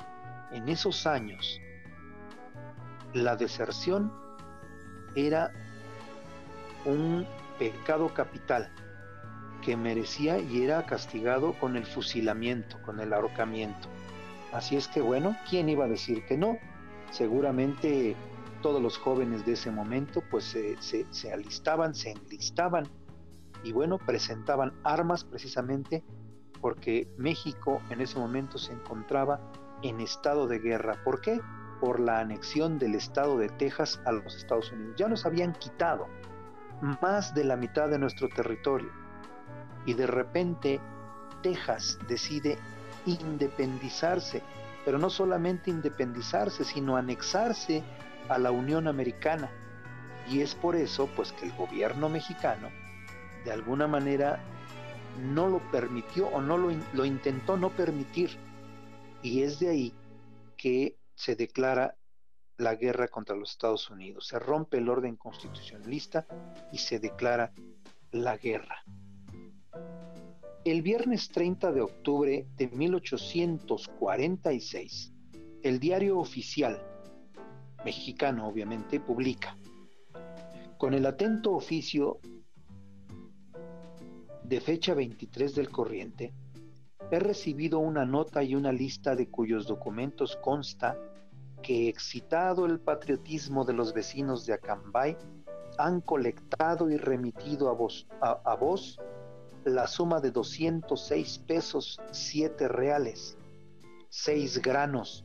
[0.53, 1.61] en esos años,
[3.13, 4.13] la deserción
[5.15, 5.53] era
[6.85, 7.27] un
[7.59, 8.73] pecado capital
[9.63, 13.89] que merecía y era castigado con el fusilamiento, con el ahorcamiento.
[14.53, 16.59] Así es que bueno, ¿quién iba a decir que no?
[17.11, 18.15] Seguramente
[18.63, 22.89] todos los jóvenes de ese momento pues se, se alistaban, se enlistaban
[23.65, 26.05] y bueno, presentaban armas precisamente
[26.61, 29.41] porque México en ese momento se encontraba
[29.83, 31.03] en estado de guerra.
[31.03, 31.41] ¿Por qué?
[31.81, 34.97] Por la anexión del estado de Texas a los Estados Unidos.
[34.97, 36.07] Ya nos habían quitado
[37.01, 38.91] más de la mitad de nuestro territorio
[39.87, 40.81] y de repente
[41.43, 42.59] Texas decide
[43.07, 44.43] independizarse,
[44.85, 47.83] pero no solamente independizarse, sino anexarse
[48.29, 49.51] a la Unión Americana.
[50.29, 52.69] Y es por eso pues que el gobierno mexicano
[53.45, 54.43] de alguna manera
[55.21, 58.31] no lo permitió o no lo, lo intentó no permitir.
[59.23, 59.95] Y es de ahí
[60.57, 61.97] que se declara
[62.57, 64.29] la guerra contra los Estados Unidos.
[64.29, 66.27] Se rompe el orden constitucionalista
[66.73, 67.53] y se declara
[68.11, 68.83] la guerra.
[70.65, 75.13] El viernes 30 de octubre de 1846,
[75.63, 76.83] el diario oficial,
[77.85, 79.59] mexicano obviamente, publica,
[80.79, 82.19] con el atento oficio
[84.45, 86.35] de fecha 23 del corriente,
[87.11, 90.99] he recibido una nota y una lista de cuyos documentos consta
[91.63, 95.17] que, excitado el patriotismo de los vecinos de Acambay,
[95.79, 98.99] han colectado y remitido a vos,
[99.65, 103.39] la suma de 206 pesos 7 reales,
[104.11, 105.25] 6 granos,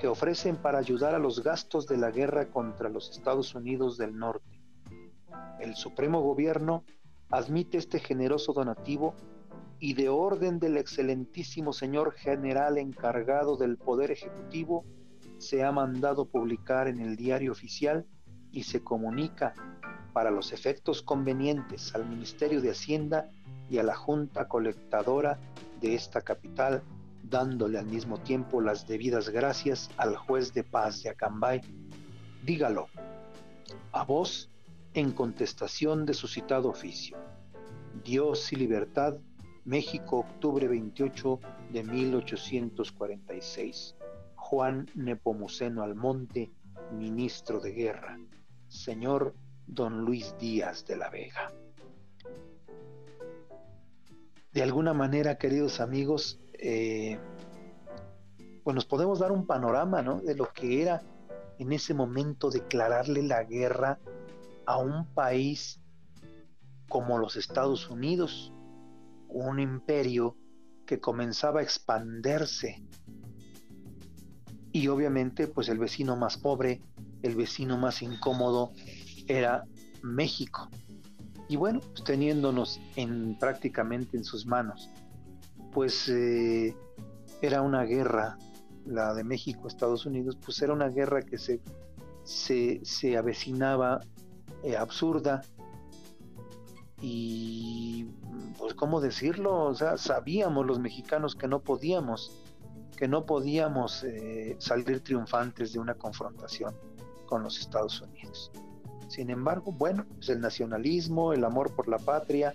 [0.00, 4.16] que ofrecen para ayudar a los gastos de la guerra contra los Estados Unidos del
[4.16, 4.60] Norte.
[5.60, 6.84] El Supremo Gobierno
[7.30, 9.14] admite este generoso donativo
[9.80, 14.84] y de orden del excelentísimo señor general encargado del Poder Ejecutivo,
[15.38, 18.06] se ha mandado publicar en el diario oficial
[18.50, 19.54] y se comunica
[20.12, 23.30] para los efectos convenientes al Ministerio de Hacienda
[23.70, 25.38] y a la Junta Colectadora
[25.80, 26.82] de esta capital,
[27.22, 31.60] dándole al mismo tiempo las debidas gracias al juez de paz de Acambay.
[32.44, 32.88] Dígalo,
[33.92, 34.50] a vos,
[34.94, 37.18] en contestación de su citado oficio.
[38.04, 39.16] Dios y libertad,
[39.64, 41.40] México, octubre 28
[41.72, 43.96] de 1846.
[44.34, 46.52] Juan Nepomuceno Almonte,
[46.92, 48.18] ministro de Guerra.
[48.68, 49.34] Señor
[49.66, 51.52] don Luis Díaz de la Vega.
[54.52, 57.18] De alguna manera, queridos amigos, eh,
[58.64, 61.02] pues nos podemos dar un panorama de lo que era
[61.58, 63.98] en ese momento declararle la guerra
[64.68, 65.80] a un país
[66.90, 68.52] como los Estados Unidos,
[69.28, 70.36] un imperio
[70.84, 72.82] que comenzaba a expandirse
[74.70, 76.82] y obviamente pues el vecino más pobre,
[77.22, 78.72] el vecino más incómodo
[79.26, 79.64] era
[80.02, 80.68] México.
[81.48, 84.90] Y bueno, pues, teniéndonos en prácticamente en sus manos,
[85.72, 86.76] pues eh,
[87.40, 88.36] era una guerra,
[88.84, 91.62] la de México, Estados Unidos, pues era una guerra que se,
[92.24, 94.02] se, avecinaba
[94.62, 95.42] eh, absurda
[97.00, 98.06] y
[98.58, 102.32] pues cómo decirlo, sabíamos los mexicanos que no podíamos,
[102.96, 106.74] que no podíamos eh, salir triunfantes de una confrontación
[107.26, 108.50] con los Estados Unidos.
[109.08, 112.54] Sin embargo, bueno, pues el nacionalismo, el amor por la patria,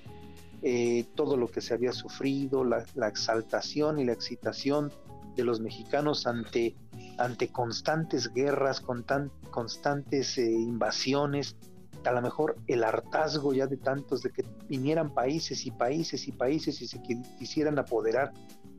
[0.61, 4.91] eh, todo lo que se había sufrido, la, exaltación y la excitación
[5.35, 6.75] de los mexicanos ante,
[7.17, 9.03] ante constantes guerras, con
[9.51, 11.55] constantes eh, invasiones,
[12.05, 16.31] a lo mejor el hartazgo ya de tantos de que vinieran países y países y
[16.31, 17.01] países y se
[17.39, 18.31] quisieran apoderar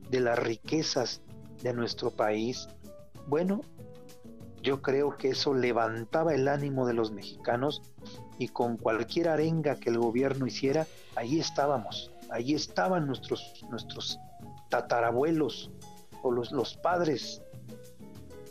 [0.09, 1.21] de las riquezas
[1.63, 2.67] de nuestro país.
[3.27, 3.61] Bueno,
[4.61, 7.81] yo creo que eso levantaba el ánimo de los mexicanos
[8.37, 14.19] y con cualquier arenga que el gobierno hiciera, ahí estábamos, ahí estaban nuestros, nuestros
[14.69, 15.71] tatarabuelos
[16.23, 17.41] o los, los padres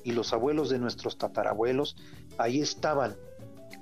[0.05, 1.97] y los abuelos de nuestros tatarabuelos,
[2.39, 3.17] ahí estaban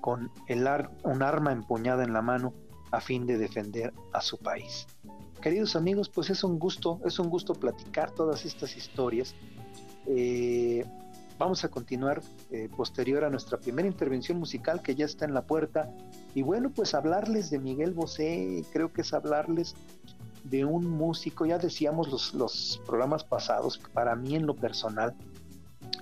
[0.03, 0.69] con el
[1.05, 2.53] un arma empuñada en la mano
[2.91, 4.87] a fin de defender a su país.
[5.41, 9.35] Queridos amigos, pues es un gusto, es un gusto platicar todas estas historias.
[10.07, 10.85] Eh,
[11.43, 15.43] Vamos a continuar eh, posterior a nuestra primera intervención musical que ya está en la
[15.43, 15.93] puerta.
[16.37, 19.75] Y bueno, pues hablarles de Miguel Bosé, creo que es hablarles
[20.45, 25.17] de un músico, ya decíamos los, los programas pasados, para mí en lo personal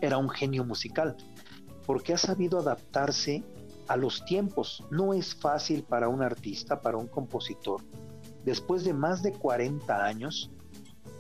[0.03, 1.17] era un genio musical,
[1.87, 3.43] porque ha sabido adaptarse
[3.91, 4.85] a los tiempos.
[4.93, 7.83] No es fácil para un artista, para un compositor,
[8.45, 10.53] después de más de 40 años,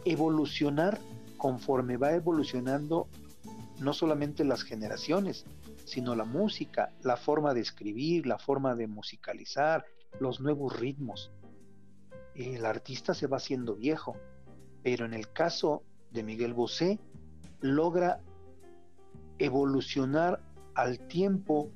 [0.05, 1.01] evolucionar
[1.37, 3.09] conforme va evolucionando
[3.81, 5.47] no solamente las generaciones,
[5.85, 9.85] sino la música, la forma de escribir, la forma de musicalizar,
[10.21, 11.33] los nuevos ritmos.
[12.37, 14.15] El artista se va haciendo viejo,
[14.85, 17.01] pero en el caso de Miguel Bosé,
[17.63, 18.21] logra
[19.41, 20.41] evolucionar
[20.77, 21.73] al tiempo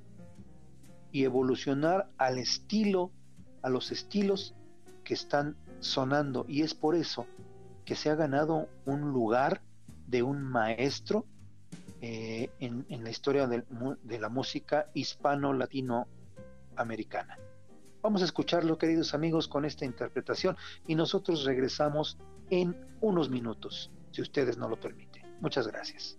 [1.14, 3.10] y evolucionar al estilo,
[3.62, 4.54] a los estilos
[5.04, 6.44] que están sonando.
[6.48, 7.28] Y es por eso
[7.84, 9.62] que se ha ganado un lugar
[10.08, 11.24] de un maestro
[12.00, 13.62] eh, en, la historia de,
[14.18, 17.38] la música hispano-latinoamericana.
[18.02, 20.56] Vamos a escucharlo, queridos amigos, con esta interpretación
[20.88, 22.18] y nosotros regresamos
[22.50, 25.22] en unos minutos, si ustedes no lo permiten.
[25.40, 26.18] Muchas gracias.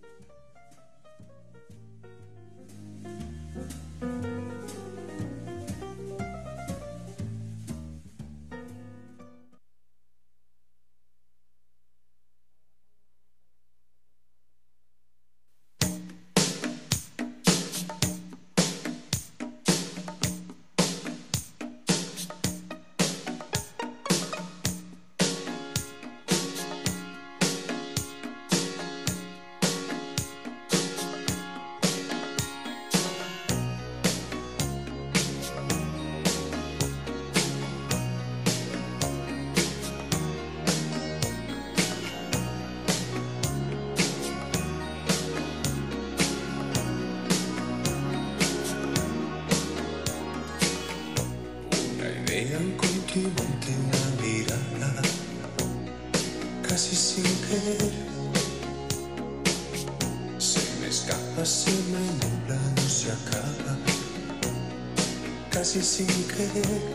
[66.37, 66.94] Sin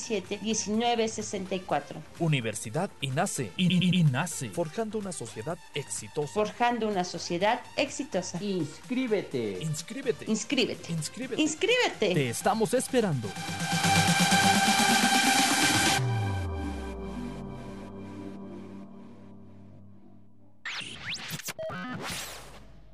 [0.09, 2.01] 1964.
[2.19, 3.51] Universidad INACE.
[3.57, 4.49] INACE.
[4.49, 6.33] Forjando una sociedad exitosa.
[6.33, 8.41] Forjando una sociedad exitosa.
[8.43, 9.59] Inscríbete.
[9.61, 10.25] Inscríbete.
[10.27, 10.91] Inscríbete.
[10.91, 11.41] Inscríbete.
[11.41, 12.13] Inscríbete.
[12.13, 13.29] Te estamos esperando.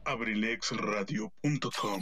[0.08, 2.01] abrilexradio.com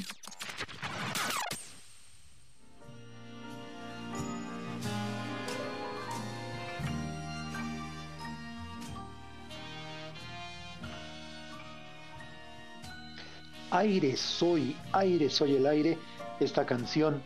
[13.75, 15.97] Aire soy, aire soy el aire,
[16.39, 17.21] esta canción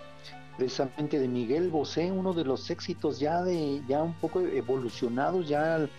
[0.57, 5.75] precisamente de Miguel Bosé, uno de los éxitos ya de ya un poco evolucionados ya
[5.75, 5.89] al,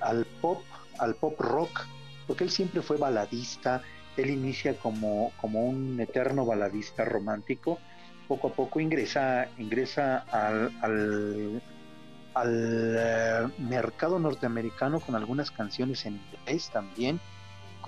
[0.00, 0.62] al- pop,
[0.98, 1.86] al pop rock,
[2.28, 3.82] porque él siempre fue baladista,
[4.16, 7.80] él inicia como, como un eterno baladista romántico,
[8.28, 11.62] poco a poco ingresa, ingresa al, al,
[12.34, 17.18] al, eh, mercado norteamericano con algunas canciones en inglés también,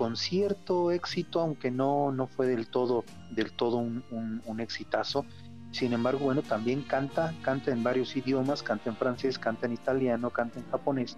[0.03, 5.25] con cierto éxito, aunque no, no fue del todo, del todo un, un- exitazo.
[5.71, 10.29] Sin embargo, bueno, también canta, canta en varios idiomas, canta en francés, canta en italiano,
[10.29, 11.17] canta en japonés.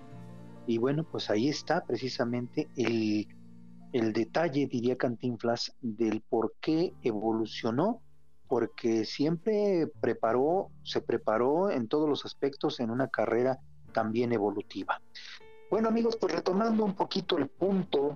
[0.67, 3.27] Y bueno, pues ahí está precisamente el,
[3.91, 8.03] el detalle, diría Cantinflas, del por qué evolucionó,
[8.47, 13.57] porque siempre preparó, se preparó en todos los aspectos en una carrera
[13.93, 15.01] también evolutiva.
[15.71, 18.15] Bueno amigos, pues retomando un poquito el punto,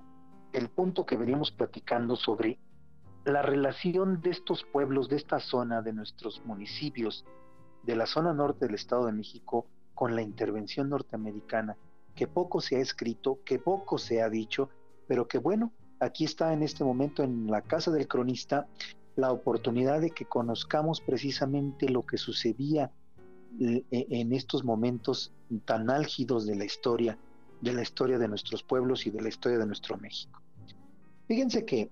[0.54, 2.60] el punto que veníamos platicando sobre
[3.26, 7.26] la relación de estos pueblos, de esta zona, de nuestros municipios,
[7.84, 11.78] de la zona norte del Estado de México, con la intervención norteamericana,
[12.16, 14.70] que poco se ha escrito, que poco se ha dicho,
[15.08, 18.68] pero que bueno, aquí está en este momento en la casa del cronista
[19.16, 22.92] la oportunidad de que conozcamos precisamente lo que sucedía
[23.60, 25.34] eh, en estos momentos
[25.66, 27.18] tan álgidos de la historia,
[27.62, 30.42] de la historia de nuestros pueblos y de la historia de nuestro México.
[31.28, 31.92] Fíjense que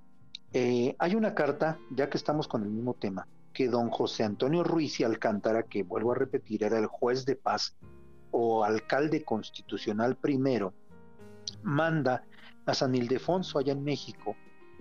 [0.54, 4.64] eh, hay una carta, ya que estamos con el mismo tema, que don José Antonio
[4.64, 7.76] Ruiz y Alcántara, que vuelvo a repetir, era el juez de paz
[8.32, 10.74] o alcalde constitucional primero,
[11.64, 12.24] manda
[12.66, 14.36] a San Ildefonso allá en México,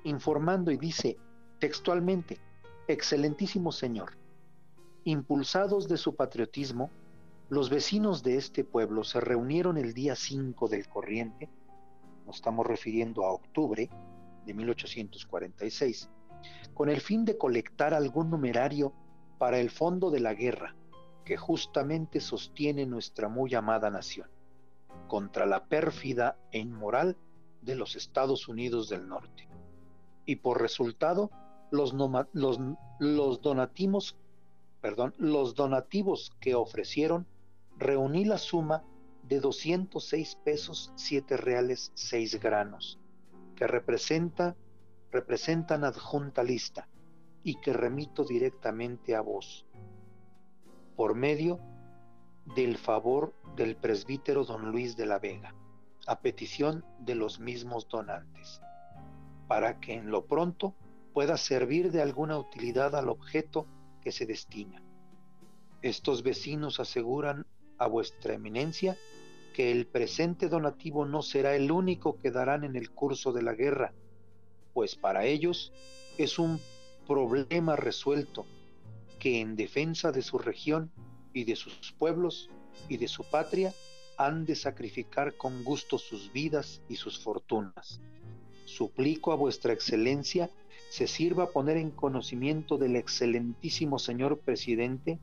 [0.05, 1.17] informando y dice
[1.59, 2.39] textualmente,
[2.89, 4.13] excelentísimo señor,
[5.05, 6.91] impulsados de su patriotismo,
[7.49, 11.49] los vecinos de este pueblo se reunieron el día 5 del corriente,
[12.27, 13.89] nos estamos refiriendo a octubre
[14.45, 16.11] de 1846,
[16.75, 18.93] con el fin de colectar algún numerario
[19.39, 20.75] para el fondo de la guerra
[21.25, 24.29] que justamente sostiene nuestra muy amada nación,
[25.07, 27.17] contra la pérfida e inmoral
[27.63, 29.49] de los Estados Unidos del Norte.
[30.25, 31.31] Y por resultado,
[31.71, 31.95] los,
[32.33, 32.61] los,
[34.81, 37.27] perdón, los donativos que ofrecieron,
[37.79, 38.85] reuní la suma
[39.23, 42.99] de 206 pesos 7 reales 6 granos,
[43.55, 44.57] que representa,
[45.11, 46.89] representan adjunta lista
[47.43, 49.67] y que remito directamente a vos,
[50.95, 51.61] por medio
[52.55, 55.55] del favor del presbítero don Luis de la Vega,
[56.07, 58.61] a petición de los mismos donantes,
[59.49, 60.75] para que en lo pronto
[61.13, 63.67] pueda servir de alguna utilidad al objeto
[64.01, 64.83] que se destina.
[65.83, 67.47] Estos vecinos aseguran
[67.79, 68.97] a vuestra eminencia
[69.55, 73.55] que el presente donativo no será el único que darán en el curso de la
[73.55, 73.93] guerra,
[74.75, 75.73] pues para ellos
[76.19, 76.61] es un
[77.07, 78.45] problema resuelto
[79.19, 80.91] que en defensa de su región
[81.33, 82.51] y de sus pueblos
[82.89, 83.73] y de su patria
[84.19, 88.01] han de sacrificar con gusto sus vidas y sus fortunas.
[88.65, 90.51] Suplico a vuestra excelencia
[90.91, 95.19] se sirva poner en conocimiento del excelentísimo señor presidente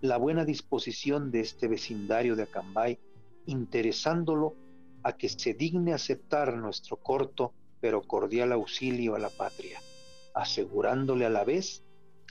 [0.00, 2.98] la buena disposición de este vecindario de Acambay,
[3.46, 4.54] interesándolo
[5.02, 9.80] a que se digne aceptar nuestro corto pero cordial auxilio a la patria,
[10.34, 11.82] asegurándole a la vez,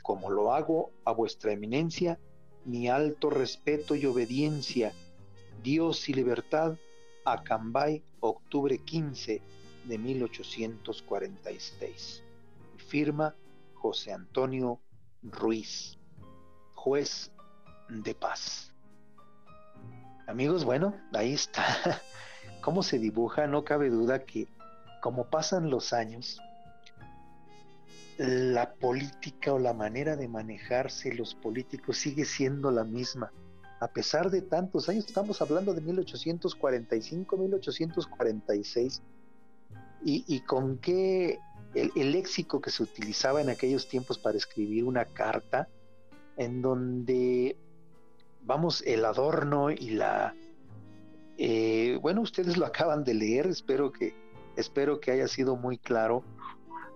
[0.03, 2.19] como lo hago a vuestra eminencia,
[2.65, 4.91] mi alto respeto y obediencia,
[5.63, 6.75] Dios y libertad,
[7.25, 9.41] Acambay, octubre 15
[9.85, 12.23] de 1846.
[12.77, 13.33] Firma
[13.73, 14.81] José Antonio
[15.23, 15.97] Ruiz,
[16.73, 17.31] juez
[17.89, 18.73] de paz.
[20.27, 21.63] Amigos, bueno, ahí está.
[22.61, 23.47] ¿Cómo se dibuja?
[23.47, 24.47] No cabe duda que
[25.01, 26.41] como pasan los años,
[28.17, 33.31] la política o la manera de manejarse los políticos sigue siendo la misma.
[33.81, 39.01] A pesar de tantos años, estamos hablando de 1845, 1846,
[40.03, 41.39] y, y con qué
[41.73, 45.67] el, el, léxico que se utilizaba en aquellos tiempos para escribir una carta,
[46.37, 47.57] en donde,
[48.45, 50.35] vamos, el adorno y la...
[51.37, 54.15] Eh, bueno, ustedes lo acaban de leer, espero que,
[54.55, 56.23] espero que haya sido muy claro.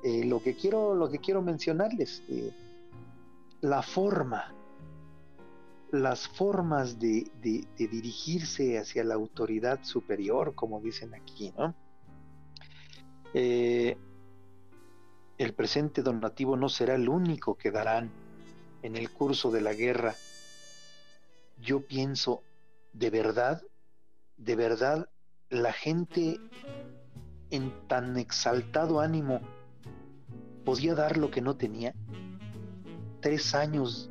[0.03, 2.53] Eh, lo que quiero lo que quiero mencionarles eh,
[3.59, 4.55] la forma
[5.91, 7.29] las formas de,
[7.77, 11.75] dirigirse hacia la autoridad superior como dicen aquí no
[13.33, 13.97] el
[15.53, 18.09] presente donativo no será el único que darán
[18.83, 20.15] en el curso de la guerra
[21.61, 22.43] yo pienso
[22.93, 23.61] de verdad
[24.39, 25.09] de verdad
[25.49, 26.39] la gente
[27.51, 29.41] en tan exaltado ánimo
[30.63, 31.93] podía dar lo que no tenía.
[33.21, 34.09] Tres años,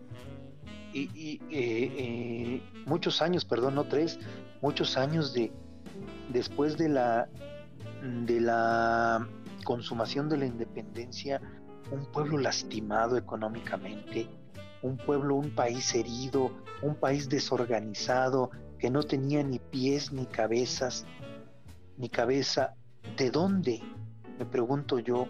[0.92, 4.18] y, eh, eh, muchos años, perdón, no tres,
[4.60, 5.52] muchos años de
[6.30, 7.28] después de la
[8.26, 9.26] de la
[9.64, 11.40] consumación de la independencia,
[11.90, 14.28] un pueblo lastimado económicamente,
[14.82, 16.52] un pueblo, un país herido,
[16.82, 21.06] un país desorganizado, que no tenía ni pies ni cabezas,
[21.96, 22.74] ni cabeza.
[23.16, 23.82] ¿De dónde,
[24.38, 25.26] me pregunto yo,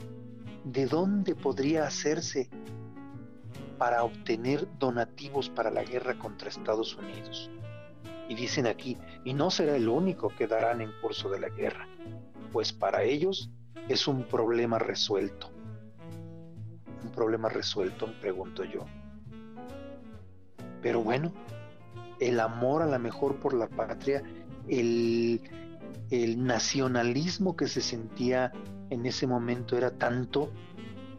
[0.64, 2.50] de dónde podría hacerse
[3.78, 7.50] para obtener donativos para la guerra contra Estados Unidos?
[8.28, 11.88] Y dicen aquí, y no será el único que darán en curso de la guerra,
[12.52, 13.50] pues para ellos
[13.88, 15.50] es un problema resuelto.
[17.02, 18.84] Un problema resuelto, me pregunto yo.
[20.82, 21.32] Pero bueno,
[22.20, 24.22] el amor a la mejor por la patria,
[24.68, 25.40] el,
[26.10, 28.52] el nacionalismo que se sentía
[28.90, 30.50] en ese momento era tanto,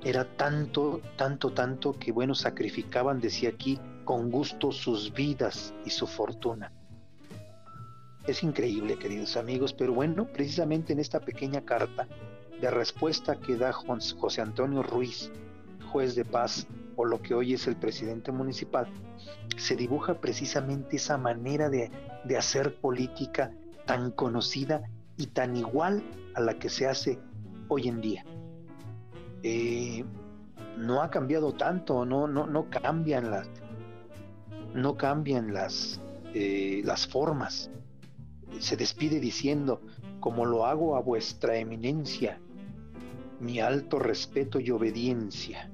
[0.04, 6.08] era tanto, tanto, tanto que bueno, sacrificaban, decía aquí, con gusto sus vidas y su
[6.08, 6.72] fortuna.
[8.26, 12.08] Es increíble, queridos amigos, pero bueno, precisamente en esta pequeña carta
[12.60, 15.32] de respuesta que da José Antonio Ruiz,
[15.92, 18.88] juez de paz, o lo que hoy es el presidente municipal,
[19.58, 21.92] se dibuja precisamente esa manera de,
[22.24, 23.52] de hacer política
[23.86, 24.84] tan conocida
[25.18, 26.04] y tan igual
[26.36, 27.20] a la que se hace
[27.68, 28.26] hoy en día.
[29.44, 30.04] Eh,
[30.78, 33.48] no ha cambiado tanto, no, no, no cambian las,
[34.74, 36.00] no cambian las,
[36.34, 37.70] eh, las formas.
[38.60, 39.82] Se despide diciendo,
[40.20, 42.40] como lo hago a vuestra eminencia,
[43.40, 45.70] mi alto respeto y obediencia.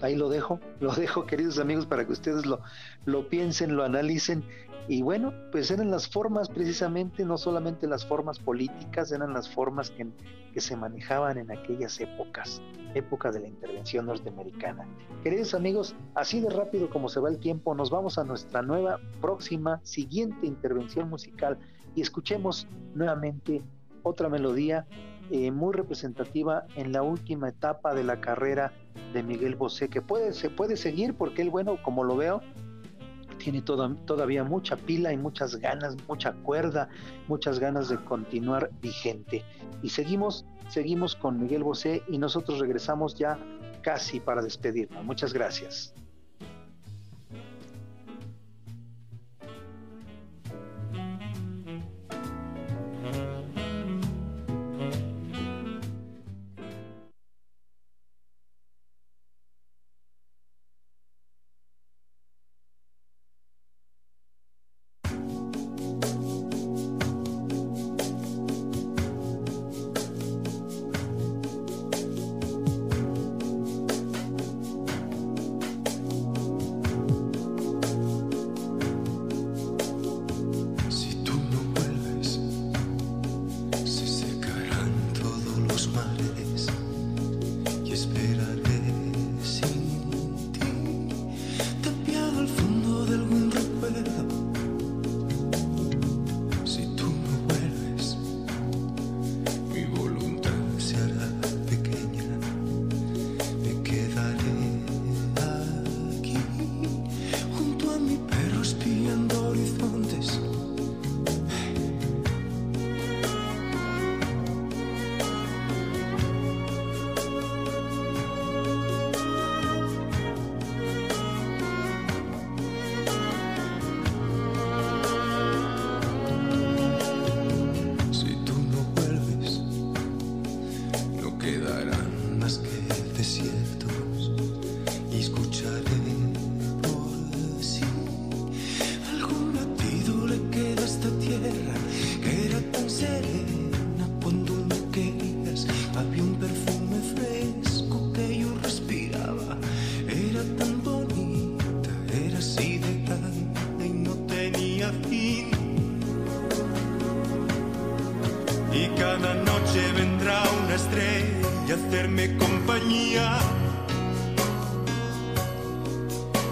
[0.00, 2.60] Ahí lo dejo, lo dejo queridos amigos para que ustedes lo,
[3.04, 4.44] lo piensen, lo analicen
[4.88, 9.90] y bueno, pues eran las formas precisamente, no solamente las formas políticas, eran las formas
[9.90, 10.08] que,
[10.52, 12.60] que se manejaban en aquellas épocas,
[12.94, 14.84] época de la intervención norteamericana.
[15.22, 18.98] Queridos amigos, así de rápido como se va el tiempo, nos vamos a nuestra nueva,
[19.20, 21.58] próxima, siguiente intervención musical
[21.94, 23.62] y escuchemos nuevamente
[24.02, 24.84] otra melodía
[25.30, 28.72] eh, muy representativa en la última etapa de la carrera
[29.12, 32.40] de Miguel Bosé, que puede, se puede seguir porque él, bueno, como lo veo,
[33.38, 36.88] tiene toda, todavía mucha pila y muchas ganas, mucha cuerda,
[37.28, 39.44] muchas ganas de continuar vigente.
[39.82, 43.38] Y seguimos, seguimos con Miguel Bosé y nosotros regresamos ya
[43.82, 45.04] casi para despedirnos.
[45.04, 45.94] Muchas gracias.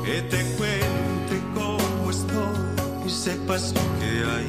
[0.04, 4.46] Que te cuente cómo estoy y sepas lo que hay.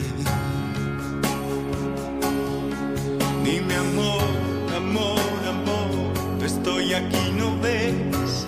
[3.43, 4.23] Dime amor,
[4.75, 8.47] amor, amor, estoy aquí, no ves.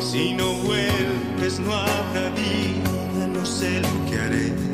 [0.00, 4.73] Si no vuelves no habrá vida, no sé lo que haré.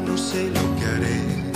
[0.00, 1.53] No sé lo que haré.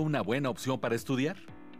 [0.00, 1.36] Una buena opción para estudiar?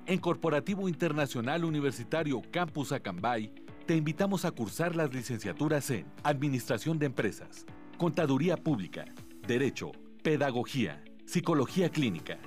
[0.07, 3.53] En Corporativo Internacional Universitario Campus Acambay,
[3.87, 7.67] te invitamos a cursar las licenciaturas en Administración de Empresas,
[7.99, 9.05] Contaduría Pública,
[9.47, 9.93] Derecho,
[10.23, 12.39] Pedagogía, Psicología Clínica.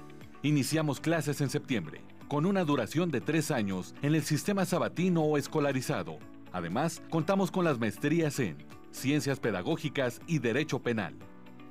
[0.44, 5.38] Iniciamos clases en septiembre, con una duración de tres años en el sistema sabatino o
[5.38, 6.20] escolarizado.
[6.52, 8.58] Además, contamos con las maestrías en
[8.92, 11.16] Ciencias Pedagógicas y Derecho Penal,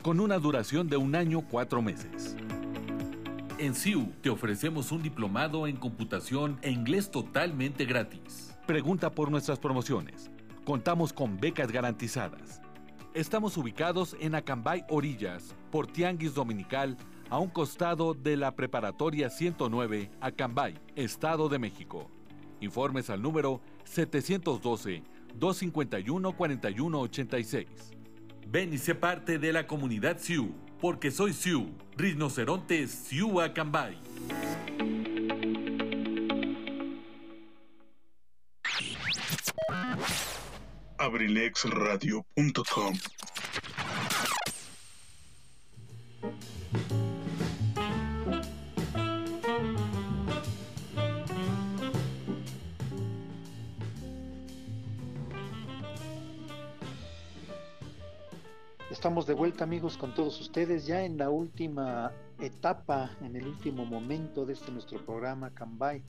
[0.03, 2.37] con una duración de un año cuatro meses.
[3.57, 8.53] En CIU te ofrecemos un diplomado en computación e inglés totalmente gratis.
[8.67, 10.29] Pregunta por nuestras promociones.
[10.65, 12.61] Contamos con becas garantizadas.
[13.15, 16.97] Estamos ubicados en Acambay Orillas, por Tianguis Dominical,
[17.31, 22.11] a un costado de la Preparatoria 109, Acambay, Estado de México.
[22.61, 23.61] Informes al número
[25.39, 27.67] 712-251-4186.
[28.49, 30.53] Ven y sé parte de la comunidad CIU,
[30.85, 33.97] porque soy CIU, Rinoceronte CIU Acambay.
[40.99, 42.93] abrilexradio.com
[59.55, 64.55] vuelta amigos con todos ustedes ya en la última etapa, en el último momento de
[64.55, 66.03] este nuestro programa Acambay,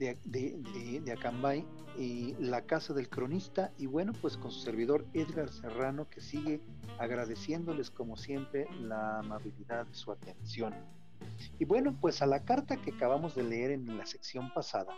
[0.00, 1.64] de, de, de, de Acambay
[1.96, 6.60] y la casa del cronista y bueno pues con su servidor Edgar Serrano que sigue
[6.98, 10.74] agradeciéndoles como siempre la amabilidad de su atención.
[11.60, 14.92] Y bueno pues a la carta que acabamos de leer en la sección pasada,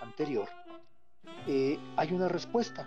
[0.00, 0.48] anterior,
[1.46, 2.84] eh, hay una respuesta,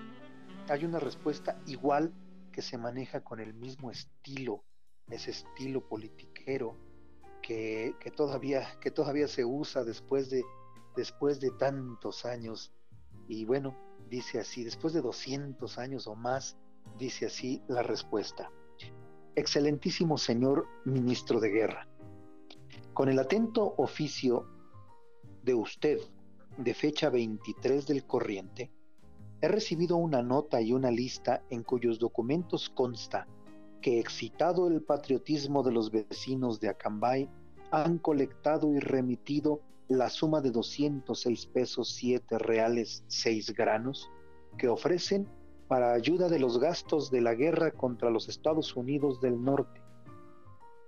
[0.68, 2.12] hay una respuesta igual
[2.56, 4.64] que se maneja con el mismo estilo,
[5.10, 6.78] ese estilo politiquero
[7.42, 10.42] que, que, todavía, que todavía se usa después de,
[10.96, 12.72] después de tantos años.
[13.28, 13.76] Y bueno,
[14.10, 16.56] dice así, después de 200 años o más,
[16.98, 18.50] dice así la respuesta.
[19.36, 21.90] Excelentísimo señor ministro de Guerra,
[22.94, 24.48] con el atento oficio
[25.44, 26.00] de usted
[26.58, 28.72] de fecha 23 del corriente,
[29.42, 33.28] he recibido una nota y una lista en cuyos documentos consta
[33.82, 37.30] que excitado el patriotismo de los vecinos de Acambay,
[37.72, 44.10] han colectado y remitido la suma de 206 pesos 7 reales 6 granos
[44.58, 45.28] que ofrecen
[45.68, 49.82] para ayuda de los gastos de la guerra contra los Estados Unidos del Norte.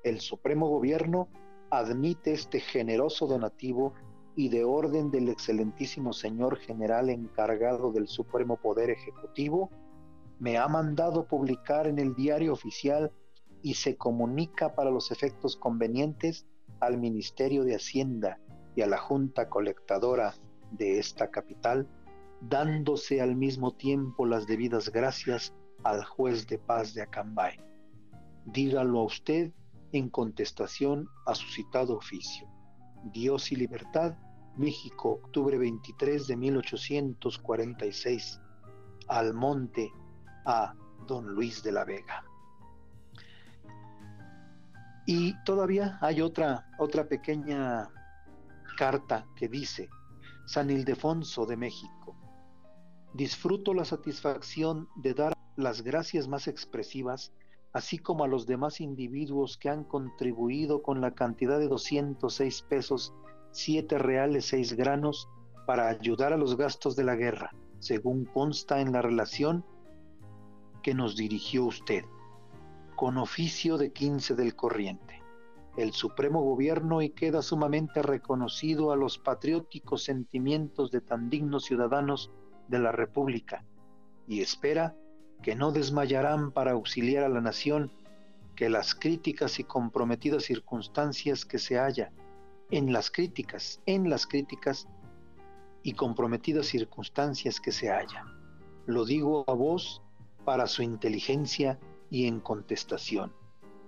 [0.03, 1.27] El Supremo Gobierno
[1.69, 3.93] admite este generoso donativo
[4.37, 9.71] y de orden del excelentísimo señor general encargado del Supremo Poder Ejecutivo,
[10.39, 13.11] me ha mandado publicar en el diario oficial
[13.63, 16.45] y se comunica para los efectos convenientes
[16.79, 18.39] al Ministerio de Hacienda
[18.75, 20.35] y a la Junta Colectadora
[20.69, 21.87] de esta capital,
[22.39, 25.51] dándose al mismo tiempo las debidas gracias
[25.83, 27.57] al juez de paz de Acambay.
[28.45, 29.51] Dígalo a usted
[29.93, 32.47] en contestación a su citado oficio.
[33.11, 34.15] Dios y libertad,
[34.57, 38.41] México, octubre 23 de 1846.
[39.07, 39.89] Al monte
[40.45, 40.73] a
[41.07, 42.23] don Luis de la Vega.
[45.05, 47.89] Y todavía hay otra, otra pequeña
[48.77, 49.89] carta que dice,
[50.45, 52.15] San Ildefonso de México,
[53.13, 57.33] disfruto la satisfacción de dar las gracias más expresivas,
[57.73, 63.13] así como a los demás individuos que han contribuido con la cantidad de 206 pesos,
[63.57, 65.29] 7 reales 6 granos,
[65.65, 69.65] para ayudar a los gastos de la guerra, según consta en la relación
[70.83, 72.05] que nos dirigió usted,
[72.95, 75.23] con oficio de 15 del corriente.
[75.75, 82.29] El Supremo Gobierno y queda sumamente reconocido a los patrióticos sentimientos de tan dignos ciudadanos
[82.67, 83.65] de la República
[84.27, 84.95] y espera
[85.41, 87.91] que no desmayarán para auxiliar a la nación
[88.55, 92.11] que las críticas y comprometidas circunstancias que se halla
[92.71, 94.87] en las críticas, en las críticas
[95.83, 98.25] y comprometidas circunstancias que se halla.
[98.85, 100.01] Lo digo a vos
[100.43, 103.33] para su inteligencia y en contestación.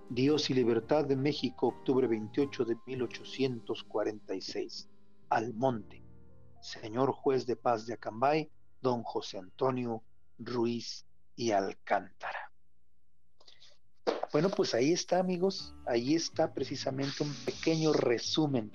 [0.08, 4.88] Dios y Libertad de México, octubre 28 de 1846.
[5.28, 6.02] Almonte.
[6.60, 8.50] Señor juez de paz de Acambay,
[8.80, 10.02] don José Antonio
[10.38, 11.06] Ruiz
[11.36, 12.49] y Alcántara.
[14.32, 18.70] Bueno, pues ahí está, amigos, ahí está precisamente un pequeño resumen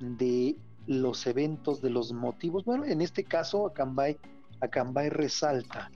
[0.00, 0.56] de
[0.86, 2.64] los eventos, de los motivos.
[2.64, 4.16] Bueno, en este caso, Acambay,
[4.60, 5.90] Acambay resalta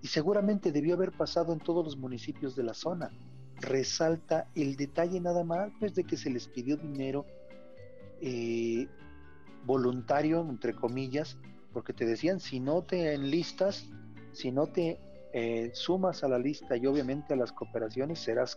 [0.00, 3.10] y seguramente debió haber pasado en todos los municipios de la zona.
[3.56, 7.26] Resalta el detalle nada más pues, de que se les pidió dinero
[8.22, 8.86] eh,
[9.66, 11.36] voluntario, entre comillas,
[11.74, 13.86] porque te decían, si no te enlistas,
[14.32, 14.98] si no te
[15.32, 18.56] eh, sumas a la lista y obviamente a las cooperaciones, serás,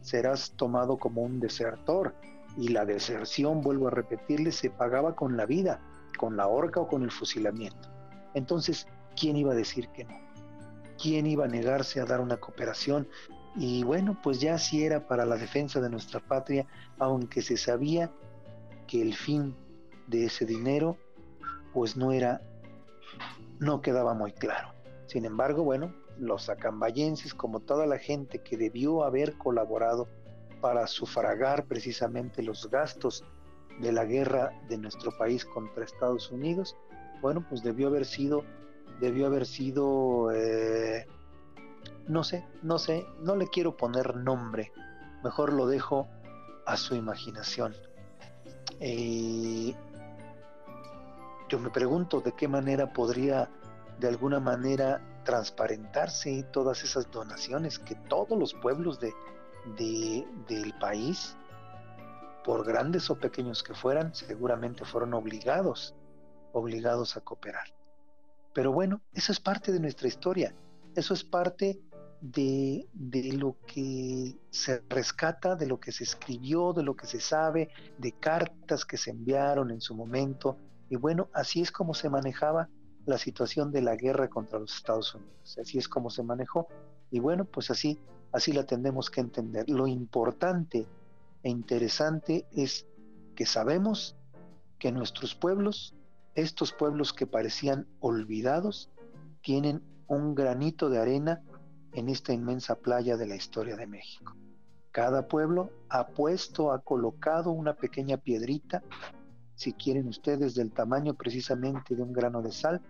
[0.00, 2.14] serás tomado como un desertor.
[2.58, 5.80] Y la deserción, vuelvo a repetirle, se pagaba con la vida,
[6.18, 7.88] con la horca o con el fusilamiento.
[8.34, 8.86] Entonces,
[9.18, 10.22] ¿quién iba a decir que no?
[11.02, 13.08] ¿quién iba a negarse a dar una cooperación?
[13.56, 16.66] Y bueno, pues ya sí era para la defensa de nuestra patria,
[16.98, 18.10] aunque se sabía
[18.86, 19.54] que el fin
[20.06, 20.96] de ese dinero
[21.74, 22.40] pues no era,
[23.58, 24.72] no quedaba muy claro.
[25.06, 30.08] Sin embargo, bueno, los acambayenses, como toda la gente que debió haber colaborado
[30.60, 33.24] para sufragar precisamente los gastos
[33.80, 36.76] de la guerra de nuestro país contra Estados Unidos,
[37.20, 38.44] bueno, pues debió haber sido
[39.02, 41.06] debió haber sido, eh,
[42.06, 44.72] no sé, no sé, no le quiero poner nombre,
[45.24, 46.08] mejor lo dejo
[46.66, 47.74] a su imaginación.
[51.48, 53.50] yo me pregunto de qué manera podría
[53.98, 59.14] de alguna manera transparentarse todas esas donaciones que todos los pueblos de,
[59.76, 61.36] del país,
[62.44, 65.94] por grandes o pequeños que fueran, seguramente fueron obligados,
[66.52, 67.68] obligados a cooperar.
[68.52, 70.54] Pero bueno, eso es parte de nuestra historia,
[70.94, 71.80] eso es parte
[72.22, 72.88] de,
[73.32, 78.12] lo que se rescata, de lo que se escribió, de lo que se sabe, de
[78.12, 80.56] cartas que se enviaron en su momento.
[80.88, 82.68] Y bueno, así es como se manejaba
[83.06, 85.58] la situación de la guerra contra los Estados Unidos.
[85.58, 86.68] Así es como se manejó.
[87.10, 87.98] Y bueno, pues así,
[88.32, 89.68] así la tenemos que entender.
[89.68, 90.86] Lo importante
[91.42, 92.86] e interesante es
[93.34, 94.16] que sabemos
[94.78, 95.94] que nuestros pueblos,
[96.34, 98.90] estos pueblos que parecían olvidados,
[99.42, 101.42] tienen un granito de arena
[101.92, 104.34] en esta inmensa playa de la historia de México.
[104.92, 108.82] Cada pueblo ha puesto, ha colocado una pequeña piedrita
[109.62, 112.82] si quieren ustedes, del tamaño precisamente de un grano de sal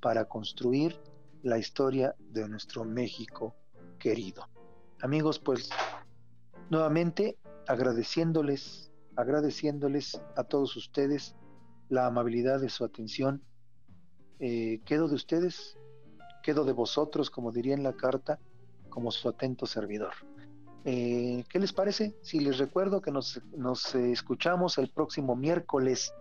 [0.00, 0.96] para construir
[1.42, 3.56] la historia de nuestro México
[3.98, 4.48] querido.
[5.00, 5.68] Amigos, pues
[6.70, 11.34] nuevamente agradeciéndoles, agradeciéndoles a todos ustedes
[11.88, 13.42] la amabilidad de su atención.
[14.38, 15.76] Eh, quedo de ustedes,
[16.44, 18.38] quedo de vosotros, como diría en la carta,
[18.90, 20.12] como su atento servidor.
[20.84, 22.14] Eh, ¿Qué les parece?
[22.22, 23.40] Si les recuerdo que nos,
[23.94, 26.12] escuchamos el próximo miércoles,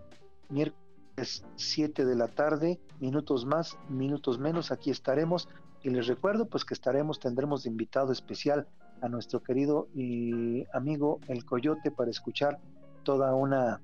[0.49, 5.49] miércoles 7 de la tarde, minutos más, minutos menos, aquí estaremos.
[5.83, 8.67] Y les recuerdo pues que estaremos, tendremos invitado especial
[9.01, 12.59] a nuestro querido y amigo El Coyote para escuchar
[13.03, 13.81] toda una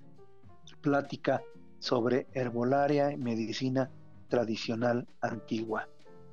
[0.82, 1.42] plática
[1.80, 3.90] sobre herbolaria y medicina
[4.28, 5.88] tradicional antigua.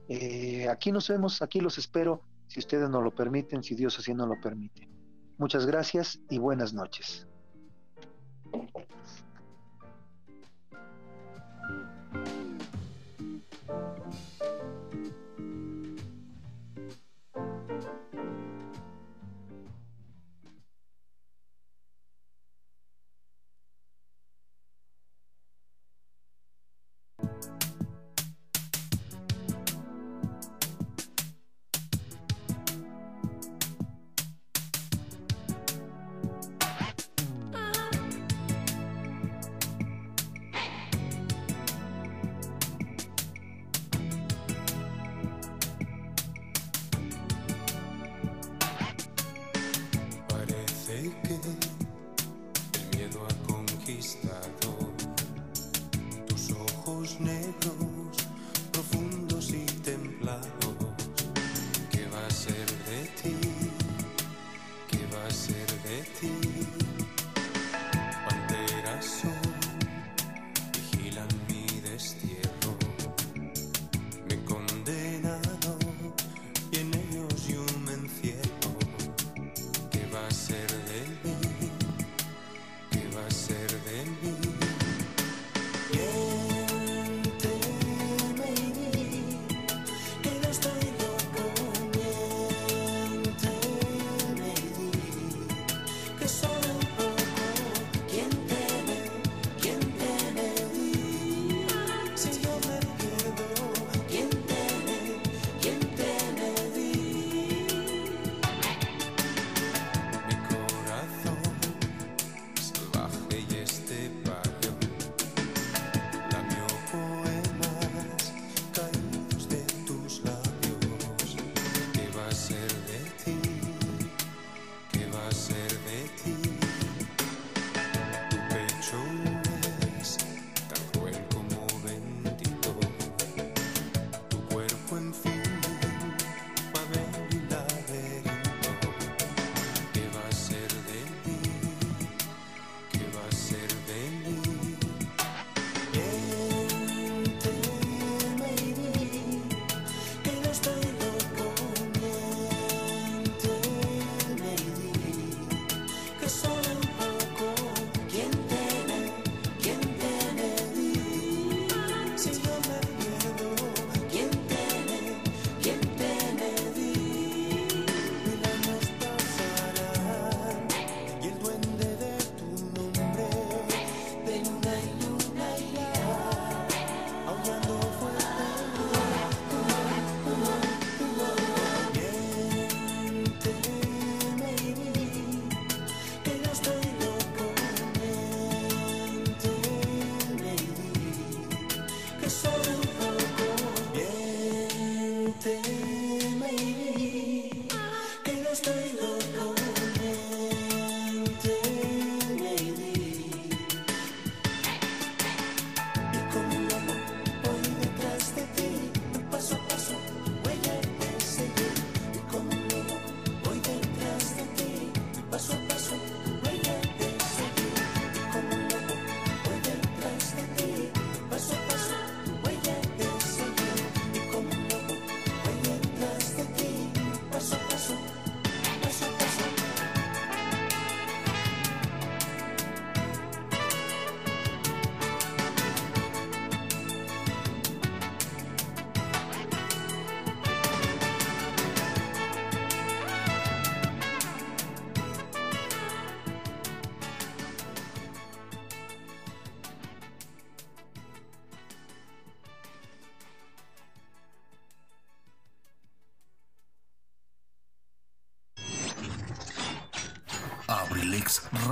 [0.08, 4.14] Eh, aquí nos vemos, aquí los espero si ustedes no lo permiten, si Dios así
[4.14, 4.88] no lo permite.
[5.38, 7.26] Muchas gracias y buenas noches.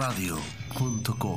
[0.03, 1.32] mixradio.com.